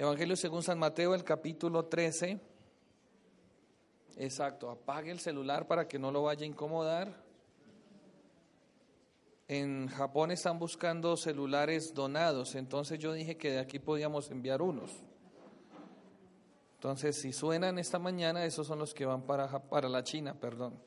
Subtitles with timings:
[0.00, 2.40] Evangelio según San Mateo, el capítulo 13.
[4.16, 7.22] Exacto, apague el celular para que no lo vaya a incomodar.
[9.46, 14.90] En Japón están buscando celulares donados, entonces yo dije que de aquí podíamos enviar unos.
[16.76, 20.80] Entonces, si suenan esta mañana, esos son los que van para, para la China, perdón.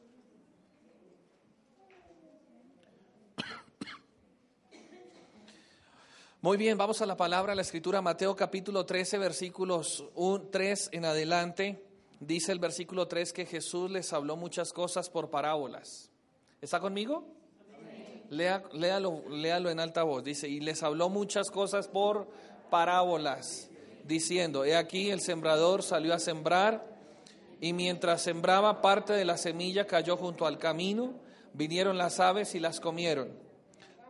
[6.43, 10.03] Muy bien, vamos a la palabra, la escritura, Mateo capítulo 13, versículos
[10.51, 11.81] 3 en adelante.
[12.20, 16.11] Dice el versículo 3 que Jesús les habló muchas cosas por parábolas.
[16.59, 17.25] ¿Está conmigo?
[18.29, 20.21] Lea, léalo, léalo en alta voz.
[20.25, 22.27] Dice, y les habló muchas cosas por
[22.70, 23.70] parábolas,
[24.03, 26.85] diciendo, he aquí el sembrador salió a sembrar,
[27.62, 31.13] y mientras sembraba parte de la semilla cayó junto al camino,
[31.53, 33.42] vinieron las aves y las comieron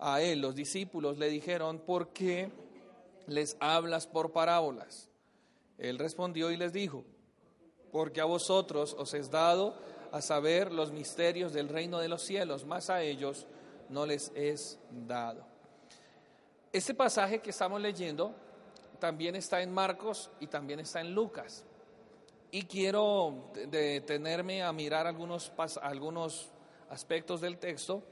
[0.00, 2.50] a él, los discípulos le dijeron, ¿por qué
[3.26, 5.08] les hablas por parábolas?
[5.78, 7.04] Él respondió y les dijo,
[7.92, 9.74] porque a vosotros os es dado
[10.12, 13.46] a saber los misterios del reino de los cielos, más a ellos
[13.88, 15.44] no les es dado.
[16.72, 18.34] Este pasaje que estamos leyendo
[18.98, 21.64] también está en Marcos y también está en Lucas.
[22.52, 26.50] Y quiero detenerme a mirar algunos, algunos
[26.88, 28.02] aspectos del texto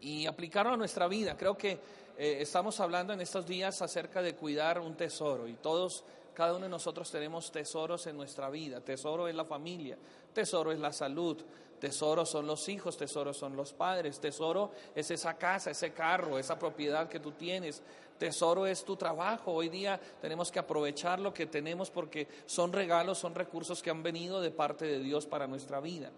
[0.00, 1.36] y aplicarlo a nuestra vida.
[1.36, 1.78] Creo que
[2.16, 6.04] eh, estamos hablando en estos días acerca de cuidar un tesoro y todos,
[6.34, 8.80] cada uno de nosotros tenemos tesoros en nuestra vida.
[8.80, 9.96] Tesoro es la familia,
[10.32, 11.36] tesoro es la salud,
[11.78, 16.58] tesoro son los hijos, tesoro son los padres, tesoro es esa casa, ese carro, esa
[16.58, 17.82] propiedad que tú tienes.
[18.18, 19.52] Tesoro es tu trabajo.
[19.52, 24.02] Hoy día tenemos que aprovechar lo que tenemos porque son regalos, son recursos que han
[24.02, 26.10] venido de parte de Dios para nuestra vida.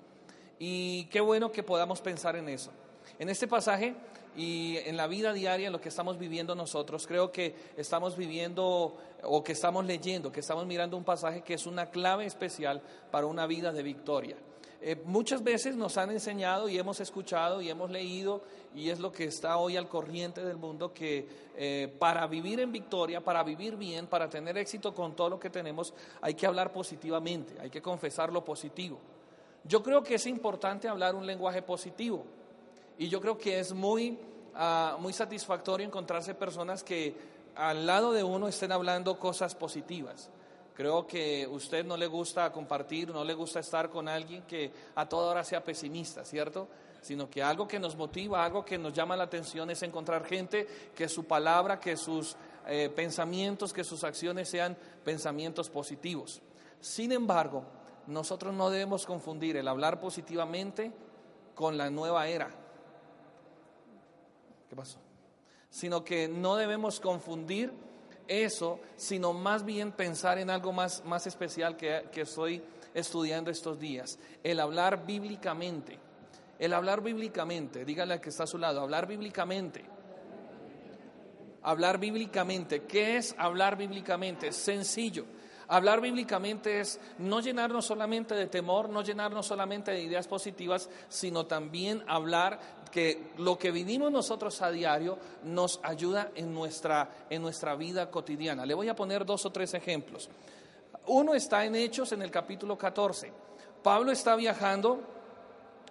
[0.58, 2.70] Y qué bueno que podamos pensar en eso.
[3.18, 3.94] En este pasaje
[4.36, 8.96] y en la vida diaria, en lo que estamos viviendo nosotros, creo que estamos viviendo
[9.22, 13.26] o que estamos leyendo, que estamos mirando un pasaje que es una clave especial para
[13.26, 14.36] una vida de victoria.
[14.82, 18.42] Eh, muchas veces nos han enseñado y hemos escuchado y hemos leído,
[18.74, 22.72] y es lo que está hoy al corriente del mundo, que eh, para vivir en
[22.72, 26.72] victoria, para vivir bien, para tener éxito con todo lo que tenemos, hay que hablar
[26.72, 28.98] positivamente, hay que confesar lo positivo.
[29.64, 32.24] Yo creo que es importante hablar un lenguaje positivo.
[33.00, 34.18] Y yo creo que es muy,
[34.54, 37.16] ah, muy satisfactorio encontrarse personas que
[37.56, 40.28] al lado de uno estén hablando cosas positivas.
[40.74, 45.08] Creo que usted no le gusta compartir, no le gusta estar con alguien que a
[45.08, 46.68] toda hora sea pesimista, ¿cierto?
[47.00, 50.68] Sino que algo que nos motiva, algo que nos llama la atención es encontrar gente
[50.94, 52.36] que su palabra, que sus
[52.66, 56.42] eh, pensamientos, que sus acciones sean pensamientos positivos.
[56.82, 57.64] Sin embargo,
[58.08, 60.92] nosotros no debemos confundir el hablar positivamente
[61.54, 62.59] con la nueva era,
[64.70, 64.98] ¿Qué pasó?
[65.68, 67.72] Sino que no debemos confundir
[68.28, 72.62] eso, sino más bien pensar en algo más, más especial que, que estoy
[72.94, 74.16] estudiando estos días.
[74.44, 75.98] El hablar bíblicamente.
[76.56, 77.84] El hablar bíblicamente.
[77.84, 79.84] Dígale al que está a su lado, hablar bíblicamente.
[81.62, 82.84] Hablar bíblicamente.
[82.84, 84.52] ¿Qué es hablar bíblicamente?
[84.52, 85.26] Sencillo.
[85.70, 91.46] Hablar bíblicamente es no llenarnos solamente de temor, no llenarnos solamente de ideas positivas, sino
[91.46, 92.58] también hablar
[92.90, 98.66] que lo que vivimos nosotros a diario nos ayuda en nuestra, en nuestra vida cotidiana.
[98.66, 100.28] Le voy a poner dos o tres ejemplos.
[101.06, 103.32] Uno está en Hechos en el capítulo 14.
[103.82, 105.00] Pablo está viajando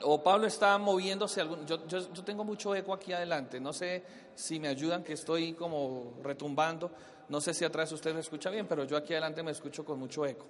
[0.01, 1.43] o Pablo está moviéndose.
[1.65, 3.59] Yo, yo, tengo mucho eco aquí adelante.
[3.59, 4.03] No sé
[4.35, 6.91] si me ayudan, que estoy como retumbando.
[7.29, 9.99] No sé si atrás usted me escucha bien, pero yo aquí adelante me escucho con
[9.99, 10.45] mucho eco.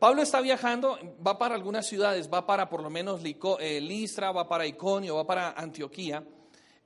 [0.00, 4.48] Pablo está viajando, va para algunas ciudades, va para por lo menos eh, Listra, va
[4.48, 6.24] para Iconio, va para Antioquía,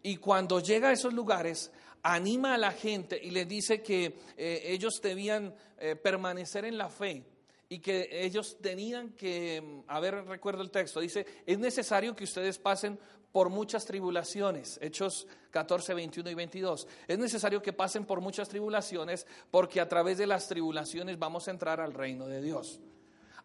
[0.02, 1.70] y cuando llega a esos lugares,
[2.02, 6.88] anima a la gente y le dice que eh, ellos debían eh, permanecer en la
[6.88, 7.24] fe
[7.68, 12.58] y que ellos tenían que, a ver, recuerdo el texto, dice, es necesario que ustedes
[12.58, 12.98] pasen
[13.30, 16.88] por muchas tribulaciones, Hechos 14, 21 y 22.
[17.06, 21.52] Es necesario que pasen por muchas tribulaciones porque a través de las tribulaciones vamos a
[21.52, 22.80] entrar al reino de Dios.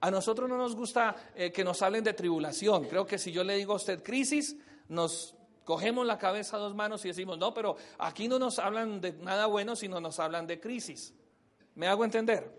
[0.02, 2.86] A nosotros no nos gusta eh, que nos hablen de tribulación.
[2.86, 4.56] Creo que si yo le digo a usted crisis,
[4.88, 5.36] nos
[5.66, 9.14] cogemos la cabeza a dos manos y decimos, no, pero aquí no nos hablan de
[9.14, 11.14] nada bueno, sino nos hablan de crisis.
[11.76, 12.52] ¿Me hago entender?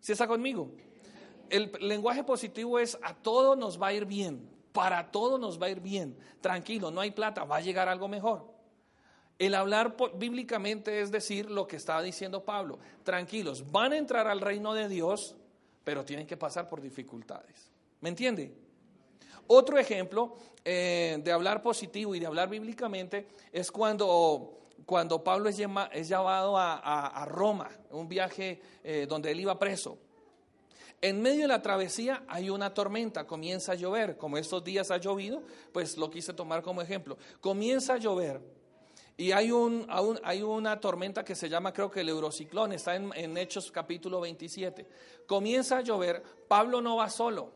[0.00, 0.70] ¿Sí está conmigo?
[1.50, 5.66] El lenguaje positivo es a todo nos va a ir bien, para todo nos va
[5.66, 6.16] a ir bien.
[6.40, 8.50] Tranquilo, no hay plata, va a llegar algo mejor.
[9.38, 12.78] El hablar bíblicamente es decir lo que estaba diciendo Pablo.
[13.02, 15.36] Tranquilos, van a entrar al reino de Dios,
[15.84, 17.70] pero tienen que pasar por dificultades.
[18.00, 18.52] ¿Me entiende?
[19.46, 20.34] Otro ejemplo
[20.64, 25.58] eh, de hablar positivo y de hablar bíblicamente es cuando, cuando Pablo es,
[25.92, 29.98] es llevado a, Roma, un viaje eh, donde él iba preso.
[31.00, 34.98] En medio de la travesía hay una tormenta, comienza a llover, como estos días ha
[34.98, 35.42] llovido,
[35.72, 37.18] pues lo quise tomar como ejemplo.
[37.40, 38.40] Comienza a llover
[39.16, 39.86] y hay, un,
[40.24, 44.86] hay una tormenta que se llama, creo que el Eurociclón, está en, Hechos capítulo 27.
[45.26, 47.52] Comienza a llover, Pablo no va solo,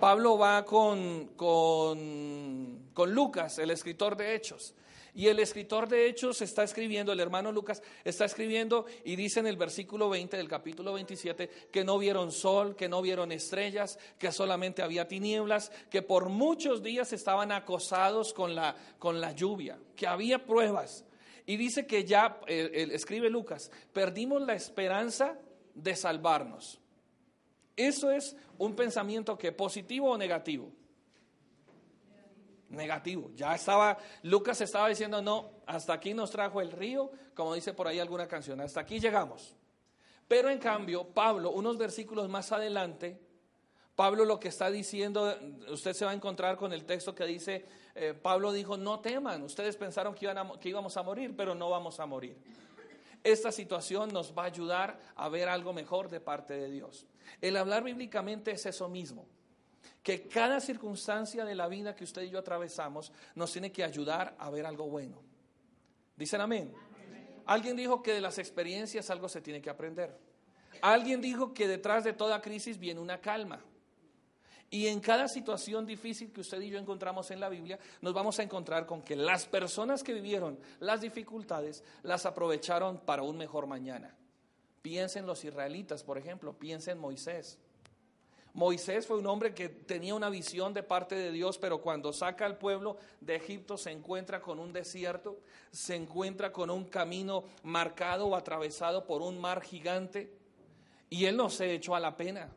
[0.00, 4.74] Pablo va con, con, con Lucas, el escritor de Hechos.
[5.16, 9.46] Y el escritor de Hechos está escribiendo, el hermano Lucas está escribiendo y dice en
[9.46, 14.30] el versículo 20 del capítulo 27 que no vieron sol, que no vieron estrellas, que
[14.30, 20.06] solamente había tinieblas, que por muchos días estaban acosados con la, con la lluvia, que
[20.06, 21.06] había pruebas.
[21.46, 25.38] Y dice que ya, escribe Lucas, perdimos la esperanza
[25.74, 26.78] de salvarnos.
[27.74, 30.70] Eso es un pensamiento que positivo o negativo
[32.68, 33.30] negativo.
[33.34, 37.86] Ya estaba, Lucas estaba diciendo, no, hasta aquí nos trajo el río, como dice por
[37.86, 39.54] ahí alguna canción, hasta aquí llegamos.
[40.28, 43.20] Pero en cambio, Pablo, unos versículos más adelante,
[43.94, 45.34] Pablo lo que está diciendo,
[45.68, 47.64] usted se va a encontrar con el texto que dice,
[47.94, 51.70] eh, Pablo dijo, no teman, ustedes pensaron que, iban que íbamos a morir, pero no
[51.70, 52.36] vamos a morir.
[53.24, 57.06] Esta situación nos va a ayudar a ver algo mejor de parte de Dios.
[57.40, 59.26] El hablar bíblicamente es eso mismo
[60.06, 64.36] que cada circunstancia de la vida que usted y yo atravesamos nos tiene que ayudar
[64.38, 65.20] a ver algo bueno.
[66.16, 66.72] ¿Dicen amén?
[67.44, 70.16] Alguien dijo que de las experiencias algo se tiene que aprender.
[70.80, 73.64] Alguien dijo que detrás de toda crisis viene una calma.
[74.70, 78.38] Y en cada situación difícil que usted y yo encontramos en la Biblia, nos vamos
[78.38, 83.66] a encontrar con que las personas que vivieron las dificultades las aprovecharon para un mejor
[83.66, 84.14] mañana.
[84.82, 87.58] Piensen los israelitas, por ejemplo, piensen Moisés.
[88.56, 92.46] Moisés fue un hombre que tenía una visión de parte de Dios, pero cuando saca
[92.46, 95.36] al pueblo de Egipto se encuentra con un desierto,
[95.70, 100.32] se encuentra con un camino marcado o atravesado por un mar gigante,
[101.10, 102.50] y él no se echó a la pena.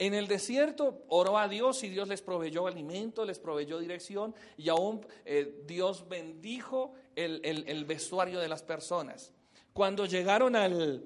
[0.00, 4.68] En el desierto oró a Dios y Dios les proveyó alimento, les proveyó dirección y
[4.68, 9.32] aún eh, Dios bendijo el, vestuario de las personas.
[9.72, 11.04] Cuando llegaron al,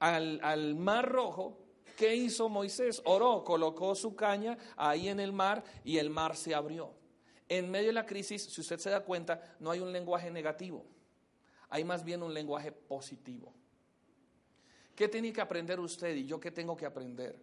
[0.00, 1.63] al mar rojo,
[1.96, 3.00] ¿Qué hizo Moisés?
[3.04, 6.92] Oró, colocó su caña ahí en el mar y el mar se abrió.
[7.48, 10.84] En medio de la crisis, si usted se da cuenta, no hay un lenguaje negativo,
[11.68, 13.52] hay más bien un lenguaje positivo.
[14.94, 17.38] ¿Qué tiene que aprender usted y yo qué tengo que aprender?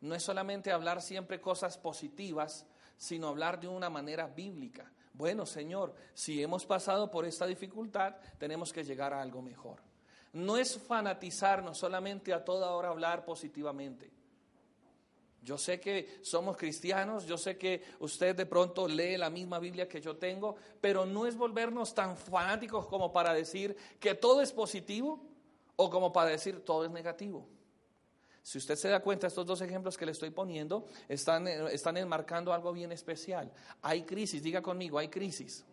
[0.00, 2.66] No es solamente hablar siempre cosas positivas,
[2.96, 4.90] sino hablar de una manera bíblica.
[5.12, 9.91] Bueno, Señor, si hemos pasado por esta dificultad, tenemos que llegar a algo mejor
[10.32, 14.10] no es fanatizarnos solamente a toda hora hablar positivamente.
[15.42, 19.88] Yo sé que somos cristianos, yo sé que usted de pronto lee la misma Biblia
[19.88, 24.52] que yo tengo, pero no es volvernos tan fanáticos como para decir que todo es
[24.52, 25.20] positivo
[25.74, 27.48] o como para decir todo es negativo.
[28.40, 32.52] Si usted se da cuenta, estos dos ejemplos que le estoy poniendo están, están enmarcando
[32.52, 33.52] algo bien especial.
[33.82, 35.64] Hay crisis, diga conmigo, hay crisis.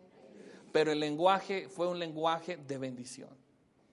[0.72, 3.39] Pero el lenguaje fue un lenguaje de bendición.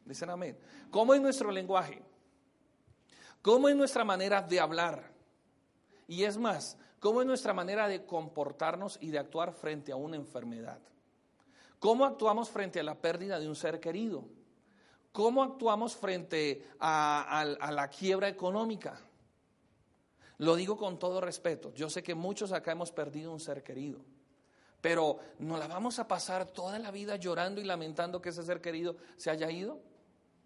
[0.07, 0.57] Dicen amén.
[0.89, 2.01] ¿Cómo es nuestro lenguaje?
[3.41, 5.11] ¿Cómo es nuestra manera de hablar?
[6.07, 10.15] Y es más, ¿cómo es nuestra manera de comportarnos y de actuar frente a una
[10.15, 10.79] enfermedad?
[11.79, 14.25] ¿Cómo actuamos frente a la pérdida de un ser querido?
[15.11, 18.99] ¿Cómo actuamos frente a, la quiebra económica?
[20.39, 21.73] Lo digo con todo respeto.
[21.73, 23.99] Yo sé que muchos acá hemos perdido un ser querido.
[24.81, 28.61] Pero ¿no la vamos a pasar toda la vida llorando y lamentando que ese ser
[28.61, 29.81] querido se haya ido?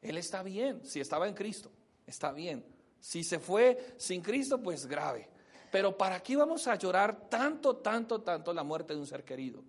[0.02, 1.72] Él está bien, si estaba en Cristo,
[2.08, 2.66] está bien.
[3.00, 5.28] Si se fue sin Cristo, pues grave.
[5.72, 9.64] Pero ¿para qué vamos a llorar tanto, tanto, tanto la muerte de un ser querido?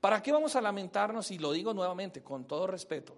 [0.00, 3.16] ¿Para qué vamos a lamentarnos, y lo digo nuevamente con todo respeto,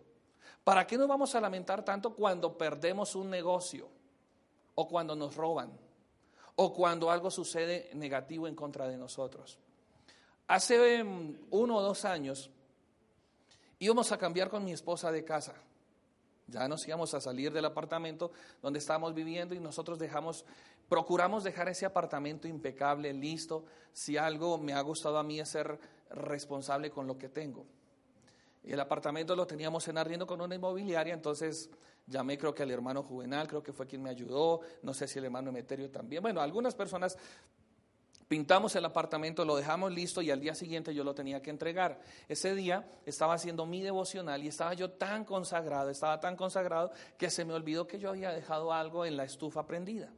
[0.65, 3.89] ¿para qué nos vamos a lamentar tanto cuando perdemos un negocio
[4.75, 5.73] o cuando nos roban
[6.57, 9.59] o cuando algo sucede negativo en contra de nosotros?
[10.47, 12.51] Hace em, uno o dos años
[13.79, 15.55] íbamos a cambiar con mi esposa de casa.
[16.47, 18.31] Ya nos íbamos a salir del apartamento
[18.63, 20.45] donde estábamos viviendo y nosotros dejamos,
[20.89, 23.65] procuramos dejar ese apartamento impecable, listo.
[23.93, 25.79] Si algo me ha gustado a mí es ser
[26.11, 27.65] responsable con lo que tengo.
[28.63, 31.71] El apartamento lo teníamos en arriendo con una inmobiliaria, entonces
[32.07, 35.19] llamé creo que al hermano Juvenal, creo que fue quien me ayudó, no sé si
[35.19, 36.23] el hermano Emeterio también.
[36.23, 37.19] Bueno, algunas personas
[38.29, 42.01] Pintamos el apartamento, lo dejamos listo y al día siguiente yo lo tenía que entregar.
[42.29, 47.31] Ese día estaba haciendo mi devocional y estaba yo tan consagrado, estaba tan consagrado que
[47.31, 50.11] se me olvidó que yo había dejado algo en la estufa prendida.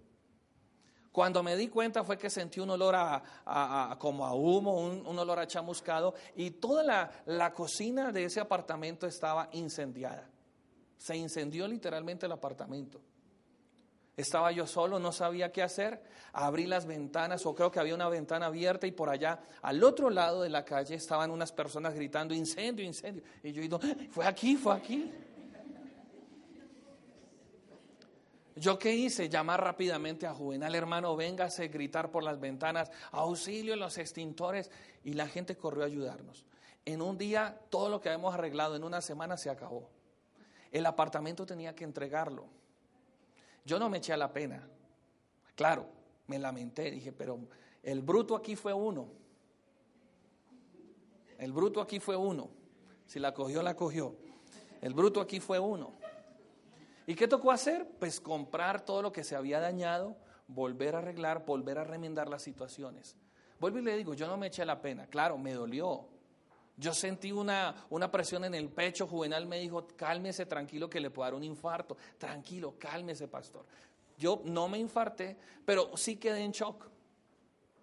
[1.10, 5.38] Cuando me di cuenta fue que sentí un olor a, como a humo, un, olor
[5.38, 10.28] a chamuscado y toda la, la cocina de ese apartamento estaba incendiada.
[10.98, 13.00] Se incendió literalmente el apartamento.
[14.16, 16.02] Estaba yo solo, no sabía qué hacer.
[16.32, 20.08] Abrí las ventanas, o creo que había una ventana abierta, y por allá, al otro
[20.08, 23.22] lado de la calle, estaban unas personas gritando: incendio, incendio.
[23.42, 23.78] Y yo digo:
[24.10, 25.12] fue aquí, fue aquí.
[28.58, 29.28] ¿Yo qué hice?
[29.28, 34.70] Llamar rápidamente a Juvenal, hermano, véngase, gritar por las ventanas, auxilio en los extintores.
[35.04, 36.46] Y la gente corrió a ayudarnos.
[36.86, 39.90] En un día, todo lo que habíamos arreglado en una semana se acabó.
[40.72, 42.46] El apartamento tenía que entregarlo.
[43.66, 44.66] Yo no me eché a la pena.
[45.56, 45.88] Claro,
[46.28, 47.40] me lamenté, dije, pero
[47.82, 49.08] el bruto aquí fue uno.
[51.36, 52.48] El bruto aquí fue uno.
[53.06, 54.16] Si la cogió, la cogió.
[54.80, 55.92] El bruto aquí fue uno.
[57.08, 57.88] ¿Y qué tocó hacer?
[57.98, 62.42] Pues comprar todo lo que se había dañado, volver a arreglar, volver a remendar las
[62.42, 63.16] situaciones.
[63.58, 65.06] Vuelvo y le digo, yo no me eché la pena.
[65.08, 66.08] Claro, me dolió.
[66.76, 69.06] Yo sentí una, una presión en el pecho.
[69.06, 71.96] Juvenal me dijo, cálmese, tranquilo, que le puede dar un infarto.
[72.18, 73.64] Tranquilo, cálmese, pastor.
[74.18, 76.86] Yo no me infarté, pero sí quedé en shock.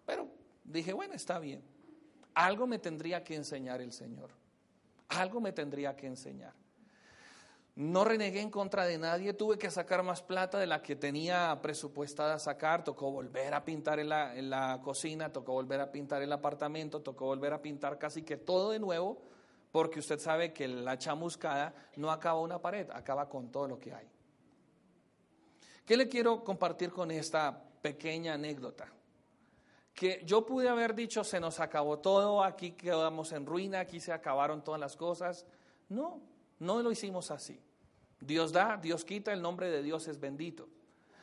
[0.06, 0.28] Pero
[0.64, 1.64] dije, bueno, está bien.
[2.36, 4.30] Algo me tendría que enseñar el Señor.
[5.10, 6.54] Algo me tendría que enseñar.
[7.76, 11.60] No renegué en contra de nadie, tuve que sacar más plata de la que tenía
[11.60, 16.32] presupuestada sacar, tocó volver a pintar en la, la, cocina, tocó volver a pintar el
[16.32, 19.24] apartamento, tocó volver a pintar casi que todo de nuevo,
[19.72, 23.92] porque usted sabe que la chamuscada no acaba una pared, acaba con todo lo que
[23.92, 24.08] hay.
[25.84, 28.88] ¿Qué le quiero compartir con esta pequeña anécdota?
[29.96, 34.14] Que yo pude haber dicho, se nos acabó todo, aquí quedamos en ruina, aquí se
[34.14, 35.48] acabaron todas las cosas.
[35.90, 36.22] No,
[36.64, 37.60] no lo hicimos así.
[38.20, 40.68] Dios da, Dios quita, el nombre de Dios es bendito.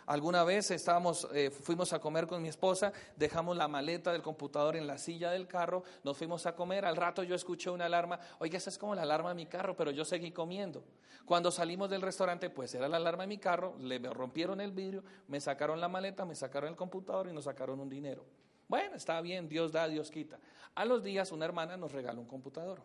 [0.06, 4.74] Alguna vez estábamos, eh, fuimos a comer con mi esposa, dejamos la maleta del computador
[4.74, 8.18] en la silla del carro, nos fuimos a comer, al rato yo escuché una alarma,
[8.40, 10.82] oiga, esa es como la alarma de mi carro, pero yo seguí comiendo.
[11.24, 15.04] Cuando salimos del restaurante, pues era la alarma de mi carro, le rompieron el vidrio,
[15.28, 18.24] me sacaron la maleta, me sacaron el computador y nos sacaron un dinero.
[18.66, 20.40] Bueno, está bien, Dios da, Dios quita.
[20.74, 22.82] A los días una hermana nos regaló un computador.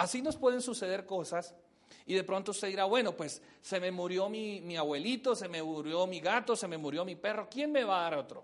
[0.00, 1.54] Así nos pueden suceder cosas
[2.06, 6.06] y de pronto usted dirá, bueno, pues se me murió mi, abuelito, se me murió
[6.06, 8.42] mi gato, se me murió mi perro, ¿quién me va a dar otro?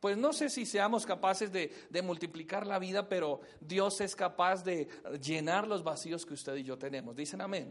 [0.00, 4.64] Pues no sé si seamos capaces de, de, multiplicar la vida, pero Dios es capaz
[4.64, 4.88] de
[5.20, 7.14] llenar los vacíos que usted y yo tenemos.
[7.14, 7.70] Dicen amén.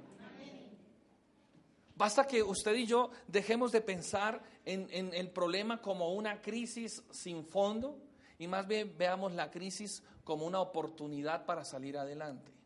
[1.96, 7.01] Basta que usted y yo dejemos de pensar en, en el problema como una crisis
[7.10, 7.98] sin fondo
[8.38, 12.62] y más bien veamos la crisis como una oportunidad para salir adelante.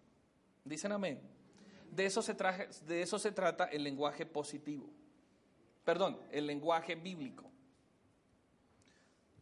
[0.65, 1.21] Dicen amén.
[1.91, 4.89] De eso, se de eso se trata el lenguaje positivo.
[5.85, 7.43] Perdón, el lenguaje bíblico.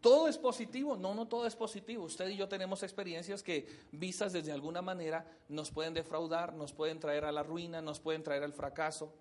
[0.01, 0.97] ¿Todo es positivo?
[0.97, 2.03] No, no todo es positivo.
[2.03, 6.99] Usted y yo tenemos experiencias que, vistas desde alguna manera, nos pueden defraudar, nos pueden
[6.99, 9.13] traer a la ruina, nos pueden traer al fracaso.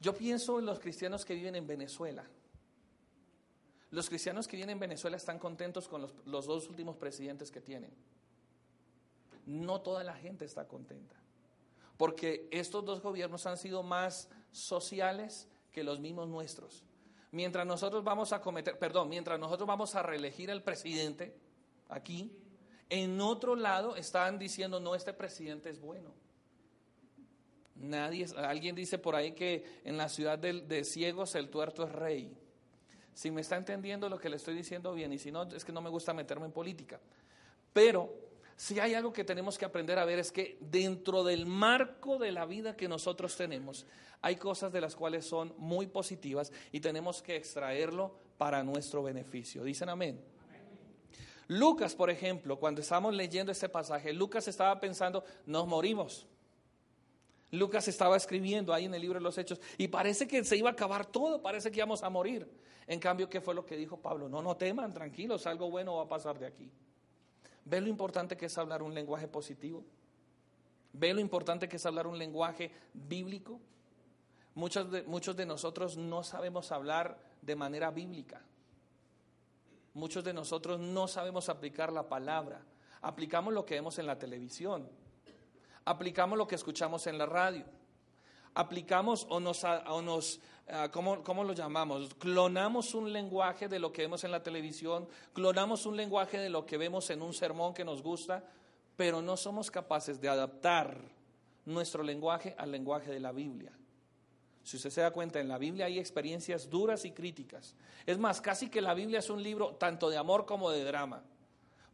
[0.00, 2.24] Yo pienso en los cristianos que viven en Venezuela.
[3.90, 7.60] Los cristianos que viven en Venezuela están contentos con los, los dos últimos presidentes que
[7.60, 7.90] tienen
[9.48, 11.16] no toda la gente está contenta.
[11.96, 16.84] Porque estos dos gobiernos han sido más sociales que los mismos nuestros.
[17.32, 21.34] Mientras nosotros vamos a cometer, perdón, mientras nosotros vamos a reelegir al presidente
[21.88, 22.30] aquí,
[22.90, 26.12] en otro lado están diciendo, no, este presidente es bueno.
[27.74, 31.92] Nadie, alguien dice por ahí que en la ciudad de, de ciegos el tuerto es
[31.92, 32.36] rey.
[33.14, 35.72] Si me está entendiendo lo que le estoy diciendo bien, y si no, es que
[35.72, 37.00] no me gusta meterme en política.
[37.72, 38.27] Pero
[38.58, 42.32] si hay algo que tenemos que aprender a ver es que dentro del marco de
[42.32, 43.86] la vida que nosotros tenemos,
[44.20, 49.62] hay cosas de las cuales son muy positivas y tenemos que extraerlo para nuestro beneficio.
[49.62, 50.20] Dicen amén.
[51.46, 56.26] Lucas, por ejemplo, cuando estábamos leyendo este pasaje, Lucas estaba pensando, nos morimos.
[57.52, 60.68] Lucas estaba escribiendo ahí en el libro de los Hechos y parece que se iba
[60.68, 62.50] a acabar todo, parece que íbamos a morir.
[62.88, 64.28] En cambio, ¿qué fue lo que dijo Pablo?
[64.28, 66.72] No, no teman, tranquilos, algo bueno va a pasar de aquí.
[67.68, 69.84] ¿Ve lo importante que es hablar un lenguaje positivo?
[70.94, 73.60] ¿Ve lo importante que es hablar un lenguaje bíblico?
[74.54, 78.40] Muchos de, muchos de nosotros no sabemos hablar de manera bíblica.
[79.92, 82.62] Muchos de nosotros no sabemos aplicar la palabra.
[83.02, 84.88] Aplicamos lo que vemos en la televisión.
[85.84, 87.64] aplicamos lo que escuchamos en la radio.
[88.58, 92.12] Aplicamos o nos, o nos ah, ¿cómo, ¿cómo, lo llamamos?
[92.14, 96.66] Clonamos un lenguaje de lo que vemos en la televisión, clonamos un lenguaje de lo
[96.66, 98.42] que vemos en un sermón que nos gusta,
[98.96, 100.98] pero no somos capaces de adaptar
[101.66, 103.70] nuestro lenguaje al lenguaje de la Biblia.
[104.64, 107.76] Si usted se da cuenta, en la Biblia hay experiencias duras y críticas.
[108.06, 111.22] Es más, casi que la Biblia es un libro tanto de amor como de drama,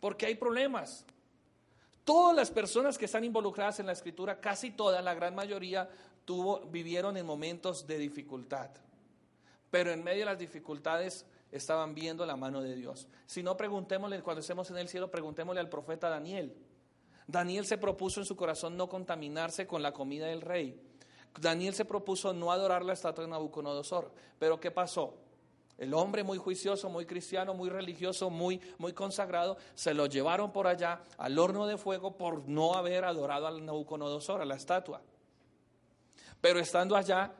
[0.00, 1.04] porque hay problemas.
[2.04, 5.90] Todas las personas que están involucradas en la escritura, casi todas, la gran mayoría,
[6.70, 8.70] vivieron en momentos de dificultad.
[9.70, 13.08] Pero en medio de las dificultades estaban viendo la mano de Dios.
[13.26, 16.54] Si no, preguntémosle, cuando estemos en el cielo, preguntémosle al profeta Daniel.
[17.26, 20.80] Daniel se propuso en su corazón no contaminarse con la comida del rey.
[21.40, 24.12] Daniel se propuso no adorar la estatua de Nabucodonosor.
[24.38, 25.14] Pero ¿qué pasó?
[25.76, 30.68] El hombre muy juicioso, muy cristiano, muy religioso, muy, muy consagrado, se lo llevaron por
[30.68, 35.02] allá al horno de fuego por no haber adorado al Nabucodonosor, a la estatua.
[36.44, 37.32] Pero estando allá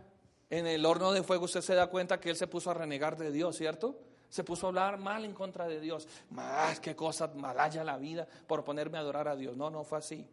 [0.49, 3.19] en el horno de fuego, usted se da cuenta que él se puso a renegar
[3.19, 4.01] de Dios, ¿cierto?
[4.31, 6.09] Se puso a hablar mal en contra de Dios.
[6.31, 9.59] Más qué cosa malaya la vida por ponerme a adorar a Dios.
[9.59, 10.27] No, no fue así.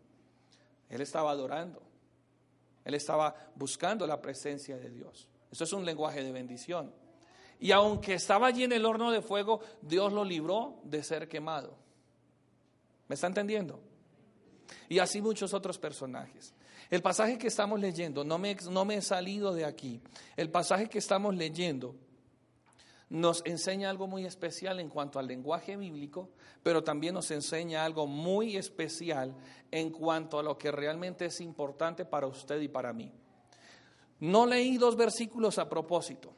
[0.87, 1.83] Él estaba adorando.
[2.85, 5.27] Él estaba buscando la presencia de Dios.
[5.51, 6.93] Eso es un lenguaje de bendición.
[7.59, 11.75] Y aunque estaba allí en el horno de fuego, Dios lo libró de ser quemado.
[13.09, 13.81] ¿Me está entendiendo?
[14.87, 16.53] Y así muchos otros personajes.
[16.91, 20.01] El pasaje que estamos leyendo, no me, no me he salido de aquí,
[20.35, 21.95] el pasaje que estamos leyendo
[23.09, 26.29] nos enseña algo muy especial en cuanto al lenguaje bíblico,
[26.63, 29.35] pero también nos enseña algo muy especial
[29.71, 33.11] en cuanto a lo que realmente es importante para usted y para mí.
[34.19, 36.33] No leí dos versículos a propósito,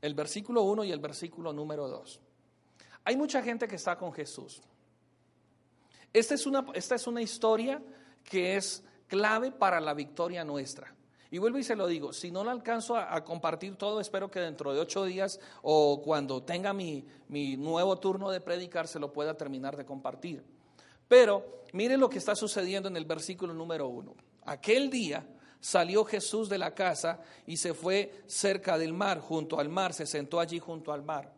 [0.00, 2.20] el versículo 1 y el versículo número 2.
[3.04, 4.62] Hay mucha gente que está con Jesús.
[6.12, 7.82] Esta es una, esta es una historia
[8.24, 10.94] que es clave para la victoria nuestra.
[11.30, 14.38] Y vuelvo y se lo digo, si no lo alcanzo a, compartir todo, espero que
[14.38, 19.12] dentro de ocho días o cuando tenga mi, mi nuevo turno de predicar se lo
[19.12, 20.44] pueda terminar de compartir.
[21.08, 24.14] Pero miren lo que está sucediendo en el versículo número uno.
[24.44, 25.26] Aquel día
[25.58, 30.06] salió Jesús de la casa y se fue cerca del mar, junto al mar, se
[30.06, 31.33] sentó allí junto al mar.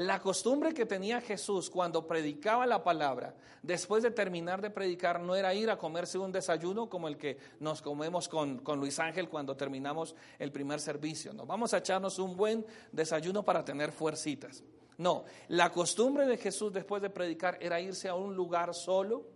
[0.00, 5.36] La costumbre que tenía Jesús cuando predicaba la palabra, después de terminar de predicar, no
[5.36, 9.58] era ir a comerse un desayuno como el que nos comemos con, Luis Ángel cuando
[9.58, 11.34] terminamos el primer servicio.
[11.34, 14.64] Nos vamos a echarnos un buen desayuno para tener fuercitas.
[14.96, 19.26] No, la costumbre de Jesús después de predicar era irse a un lugar solo,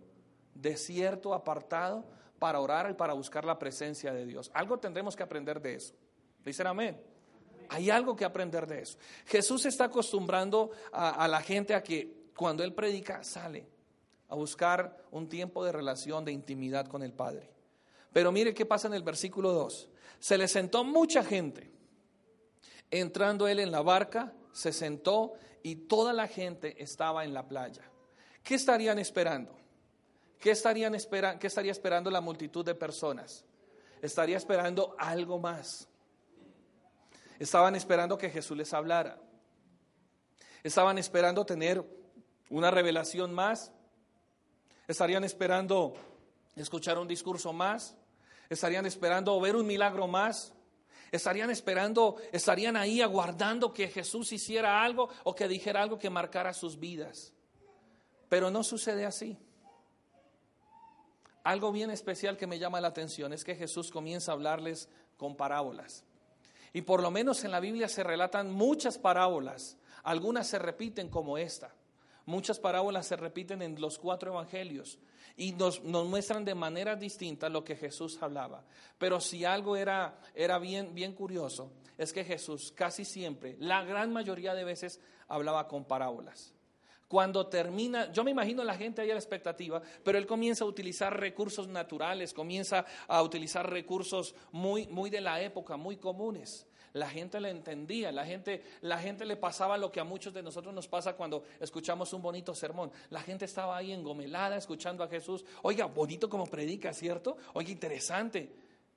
[0.55, 2.05] desierto, apartado,
[2.39, 4.49] para orar y para buscar la presencia de Dios.
[4.51, 5.93] Algo tendremos que aprender de eso.
[6.43, 7.14] Dicen amén.
[7.69, 8.97] Hay algo que aprender de eso.
[9.25, 13.67] Jesús está acostumbrando a, la gente a que cuando Él predica sale
[14.29, 17.49] a buscar un tiempo de relación, de intimidad con el Padre.
[18.11, 19.89] Pero mire qué pasa en el versículo 2.
[20.19, 21.71] Se le sentó mucha gente.
[22.89, 27.83] Entrando Él en la barca, se sentó y toda la gente estaba en la playa.
[28.43, 29.55] ¿Qué estarían esperando?
[30.39, 30.95] ¿Qué, estarían
[31.39, 33.43] ¿Qué estaría esperando la multitud de personas?
[34.01, 35.89] Estaría esperando algo más.
[37.39, 39.19] Estaban esperando que Jesús les hablara.
[40.63, 41.83] Estaban esperando tener
[42.49, 43.71] una revelación más.
[44.87, 45.95] Estarían esperando
[46.55, 47.95] escuchar un discurso más.
[48.49, 50.53] Estarían esperando ver un milagro más.
[51.11, 56.53] Estarían esperando, estarían ahí aguardando que Jesús hiciera algo o que dijera algo que marcara
[56.53, 57.33] sus vidas.
[58.27, 59.37] Pero no sucede así.
[61.43, 65.37] Algo bien especial que me llama la atención es que Jesús comienza a hablarles con
[65.37, 66.03] parábolas.
[66.75, 69.77] Y por lo menos en la Biblia se relatan muchas parábolas.
[70.03, 71.73] Algunas se repiten como esta.
[72.25, 74.99] Muchas parábolas se repiten en los cuatro evangelios
[75.37, 78.65] y nos, muestran de manera distinta lo que Jesús hablaba.
[78.97, 84.11] Pero si algo era, era bien, bien curioso, es que Jesús casi siempre, la gran
[84.11, 86.54] mayoría de veces, hablaba con parábolas.
[87.07, 90.67] Cuando termina, yo me imagino la gente ahí a la expectativa, pero él comienza a
[90.67, 96.65] utilizar recursos naturales, comienza a utilizar recursos muy, muy de la época, muy comunes.
[96.93, 100.41] La gente le entendía, la gente, la gente le pasaba lo que a muchos de
[100.41, 102.89] nosotros nos pasa cuando escuchamos un bonito sermón.
[103.09, 105.43] La gente estaba ahí engomelada escuchando a Jesús.
[105.63, 107.35] Oiga, bonito como predica, ¿cierto?
[107.53, 108.49] Oiga, interesante.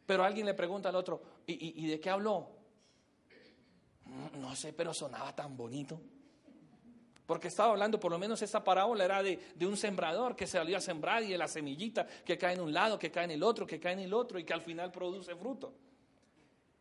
[0.06, 2.48] Pero alguien le pregunta al otro, ¿y, de qué habló?
[4.04, 6.00] Mm, no sé, pero sonaba tan bonito.
[7.28, 10.80] Porque estaba hablando, por lo menos esta parábola era de, un sembrador que salió a
[10.80, 13.66] sembrar y de la semillita que cae en un lado, que cae en el otro,
[13.66, 15.74] que cae en el otro y que al final produce fruto.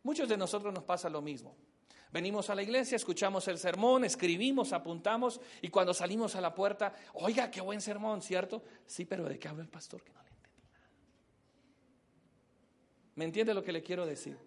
[0.04, 1.54] Muchos de nosotros nos pasa lo mismo.
[2.10, 6.94] Venimos a la iglesia, escuchamos el sermón, escribimos, apuntamos y cuando salimos a la puerta,
[7.12, 8.62] oiga, qué buen sermón, ¿cierto?
[8.86, 10.02] Sí, pero ¿de qué habla el pastor?
[10.02, 10.88] Que no le entendí nada.
[13.16, 14.38] ¿Me entiende lo que le quiero decir?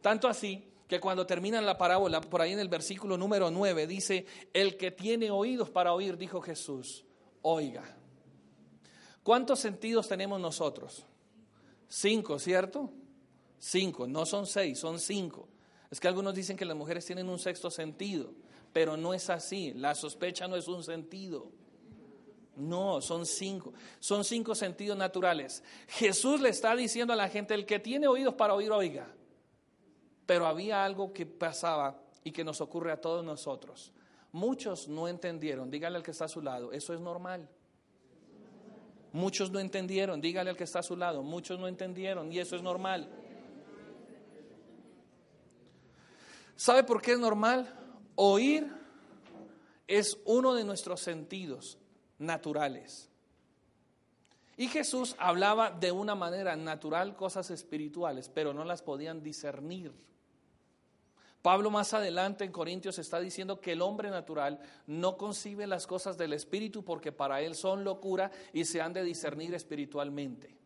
[0.00, 4.24] Tanto así que cuando termina la parábola, por ahí en el versículo número 9, dice,
[4.54, 7.04] el que tiene oídos para oír, dijo Jesús,
[7.42, 7.84] oiga.
[9.22, 11.04] ¿Cuántos sentidos tenemos nosotros?
[11.86, 12.90] Cinco, ¿cierto?
[13.58, 15.48] Cinco, no son seis, son cinco.
[15.90, 18.32] Es que algunos dicen que las mujeres tienen un sexto sentido,
[18.72, 19.74] pero no es así.
[19.74, 21.50] La sospecha no es un sentido.
[22.56, 23.74] No, son cinco.
[24.00, 25.62] Son cinco sentidos naturales.
[25.88, 29.14] Jesús le está diciendo a la gente, el que tiene oídos para oír, oiga.
[30.28, 33.94] Pero había algo que pasaba y que nos ocurre a todos nosotros.
[34.30, 37.48] Muchos no entendieron, dígale al que está a su lado, eso es normal.
[39.10, 42.56] Muchos no entendieron, dígale al que está a su lado, muchos no entendieron y eso
[42.56, 43.08] es normal.
[46.56, 47.74] ¿Sabe por qué es normal?
[48.14, 48.70] Oír
[49.86, 51.78] es uno de nuestros sentidos
[52.18, 53.08] naturales.
[54.58, 60.06] Y Jesús hablaba de una manera natural cosas espirituales, pero no las podían discernir.
[61.42, 66.18] Pablo más adelante en Corintios está diciendo que el hombre natural no concibe las cosas
[66.18, 70.58] del Espíritu porque para él son locura y se han de discernir espiritualmente.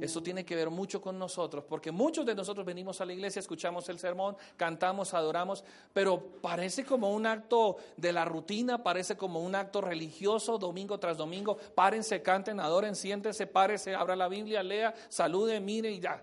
[0.00, 3.40] Eso tiene que ver mucho con nosotros, porque muchos de nosotros venimos a la iglesia,
[3.40, 9.40] escuchamos el sermón, cantamos, adoramos, pero parece como un acto de la rutina, parece como
[9.40, 11.56] un acto religioso, domingo tras domingo.
[11.74, 16.22] Párense, canten, adoren, siéntense, párese, abra la Biblia, lea, salude, mire y ya.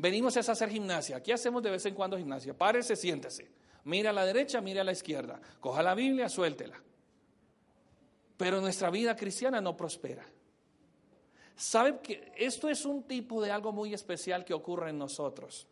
[0.00, 1.18] Venimos a hacer gimnasia.
[1.18, 2.56] Aquí hacemos de vez en cuando gimnasia.
[2.56, 3.50] Párese, siéntese.
[3.84, 5.38] Mire a la derecha, mire a la izquierda.
[5.60, 6.82] Coja la Biblia, suéltela.
[8.38, 10.24] Pero nuestra vida cristiana no prospera.
[11.54, 15.66] ¿Sabe que esto es un tipo de algo muy especial que ocurre en nosotros?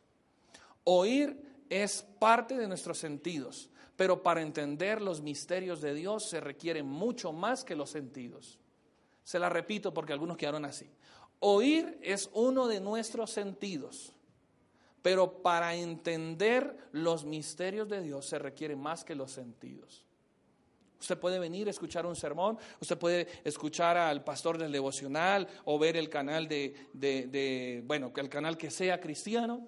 [0.85, 6.83] Oír es parte de nuestros sentidos, pero para entender los misterios de Dios se requiere
[6.83, 8.59] mucho más que los sentidos.
[9.25, 10.91] Se la repito porque algunos quedaron así.
[11.41, 14.13] Oír es uno de nuestros sentidos,
[15.09, 20.05] pero para entender los misterios de Dios se requiere más que los sentidos.
[21.01, 25.79] Usted puede venir a escuchar un sermón, usted puede escuchar al pastor del devocional o
[25.79, 29.67] ver el canal de, bueno, el canal que sea cristiano.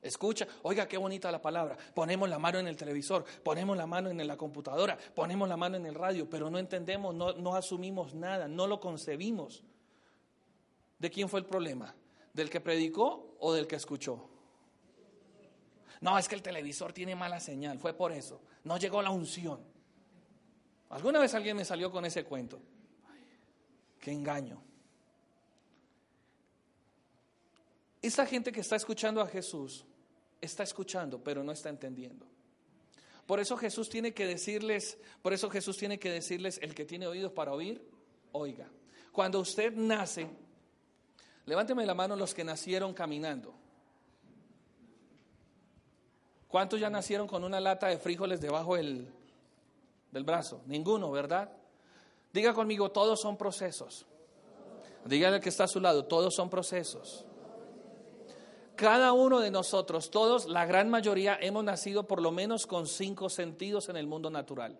[0.00, 1.76] Escucha, oiga qué bonita la palabra.
[1.94, 5.76] Ponemos la mano en el televisor, ponemos la mano en la computadora, ponemos la mano
[5.76, 9.62] en el radio, pero no entendemos, no asumimos nada, no lo concebimos.
[10.98, 11.94] ¿De quién fue el problema?
[12.32, 14.30] ¿Del que predicó o del que escuchó?
[16.00, 18.40] No, es que el televisor tiene mala señal, fue por eso.
[18.64, 19.60] No llegó la unción.
[20.90, 22.60] Alguna vez alguien me salió con ese cuento.
[24.00, 24.62] qué engaño.
[28.00, 29.84] Esta gente que está escuchando a Jesús
[30.40, 32.26] está escuchando, pero no está entendiendo.
[33.26, 37.06] Por eso Jesús tiene que decirles, por eso Jesús tiene que decirles, el que tiene
[37.06, 37.86] oídos para oír,
[38.32, 38.70] oiga.
[39.12, 40.28] Cuando usted nace,
[41.44, 43.54] levánteme la mano los que nacieron caminando.
[46.48, 49.06] ¿Cuántos ya nacieron con una lata de frijoles debajo del,
[50.10, 50.62] del brazo?
[50.66, 51.50] Ninguno, ¿verdad?
[52.32, 54.06] Diga conmigo, todos son procesos.
[55.04, 57.24] Dígale al que está a su lado, todos son procesos.
[58.76, 63.28] Cada uno de nosotros, todos, la gran mayoría, hemos nacido por lo menos con cinco
[63.28, 64.78] sentidos en el mundo natural.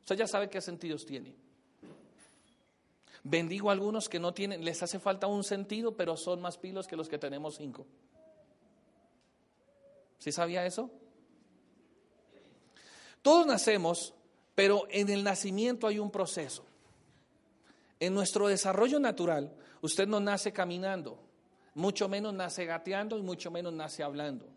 [0.00, 1.34] Usted ya sabe qué sentidos tiene.
[3.22, 6.86] Bendigo a algunos que no tienen, les hace falta un sentido, pero son más pilos
[6.86, 7.86] que los que tenemos cinco.
[10.18, 10.90] ¿Sí sabía eso?
[13.26, 14.14] Todos nacemos
[14.56, 16.64] pero en el nacimiento hay un proceso.
[18.00, 21.22] En nuestro desarrollo natural, usted no nace caminando,
[21.74, 24.48] mucho menos nace gateando y mucho menos nace hablando.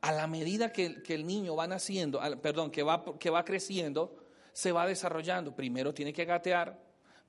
[0.00, 4.16] A la medida que, el niño va naciendo, perdón, que va, que va creciendo,
[4.52, 5.54] se va desarrollando.
[5.54, 6.80] Primero tiene que gatear,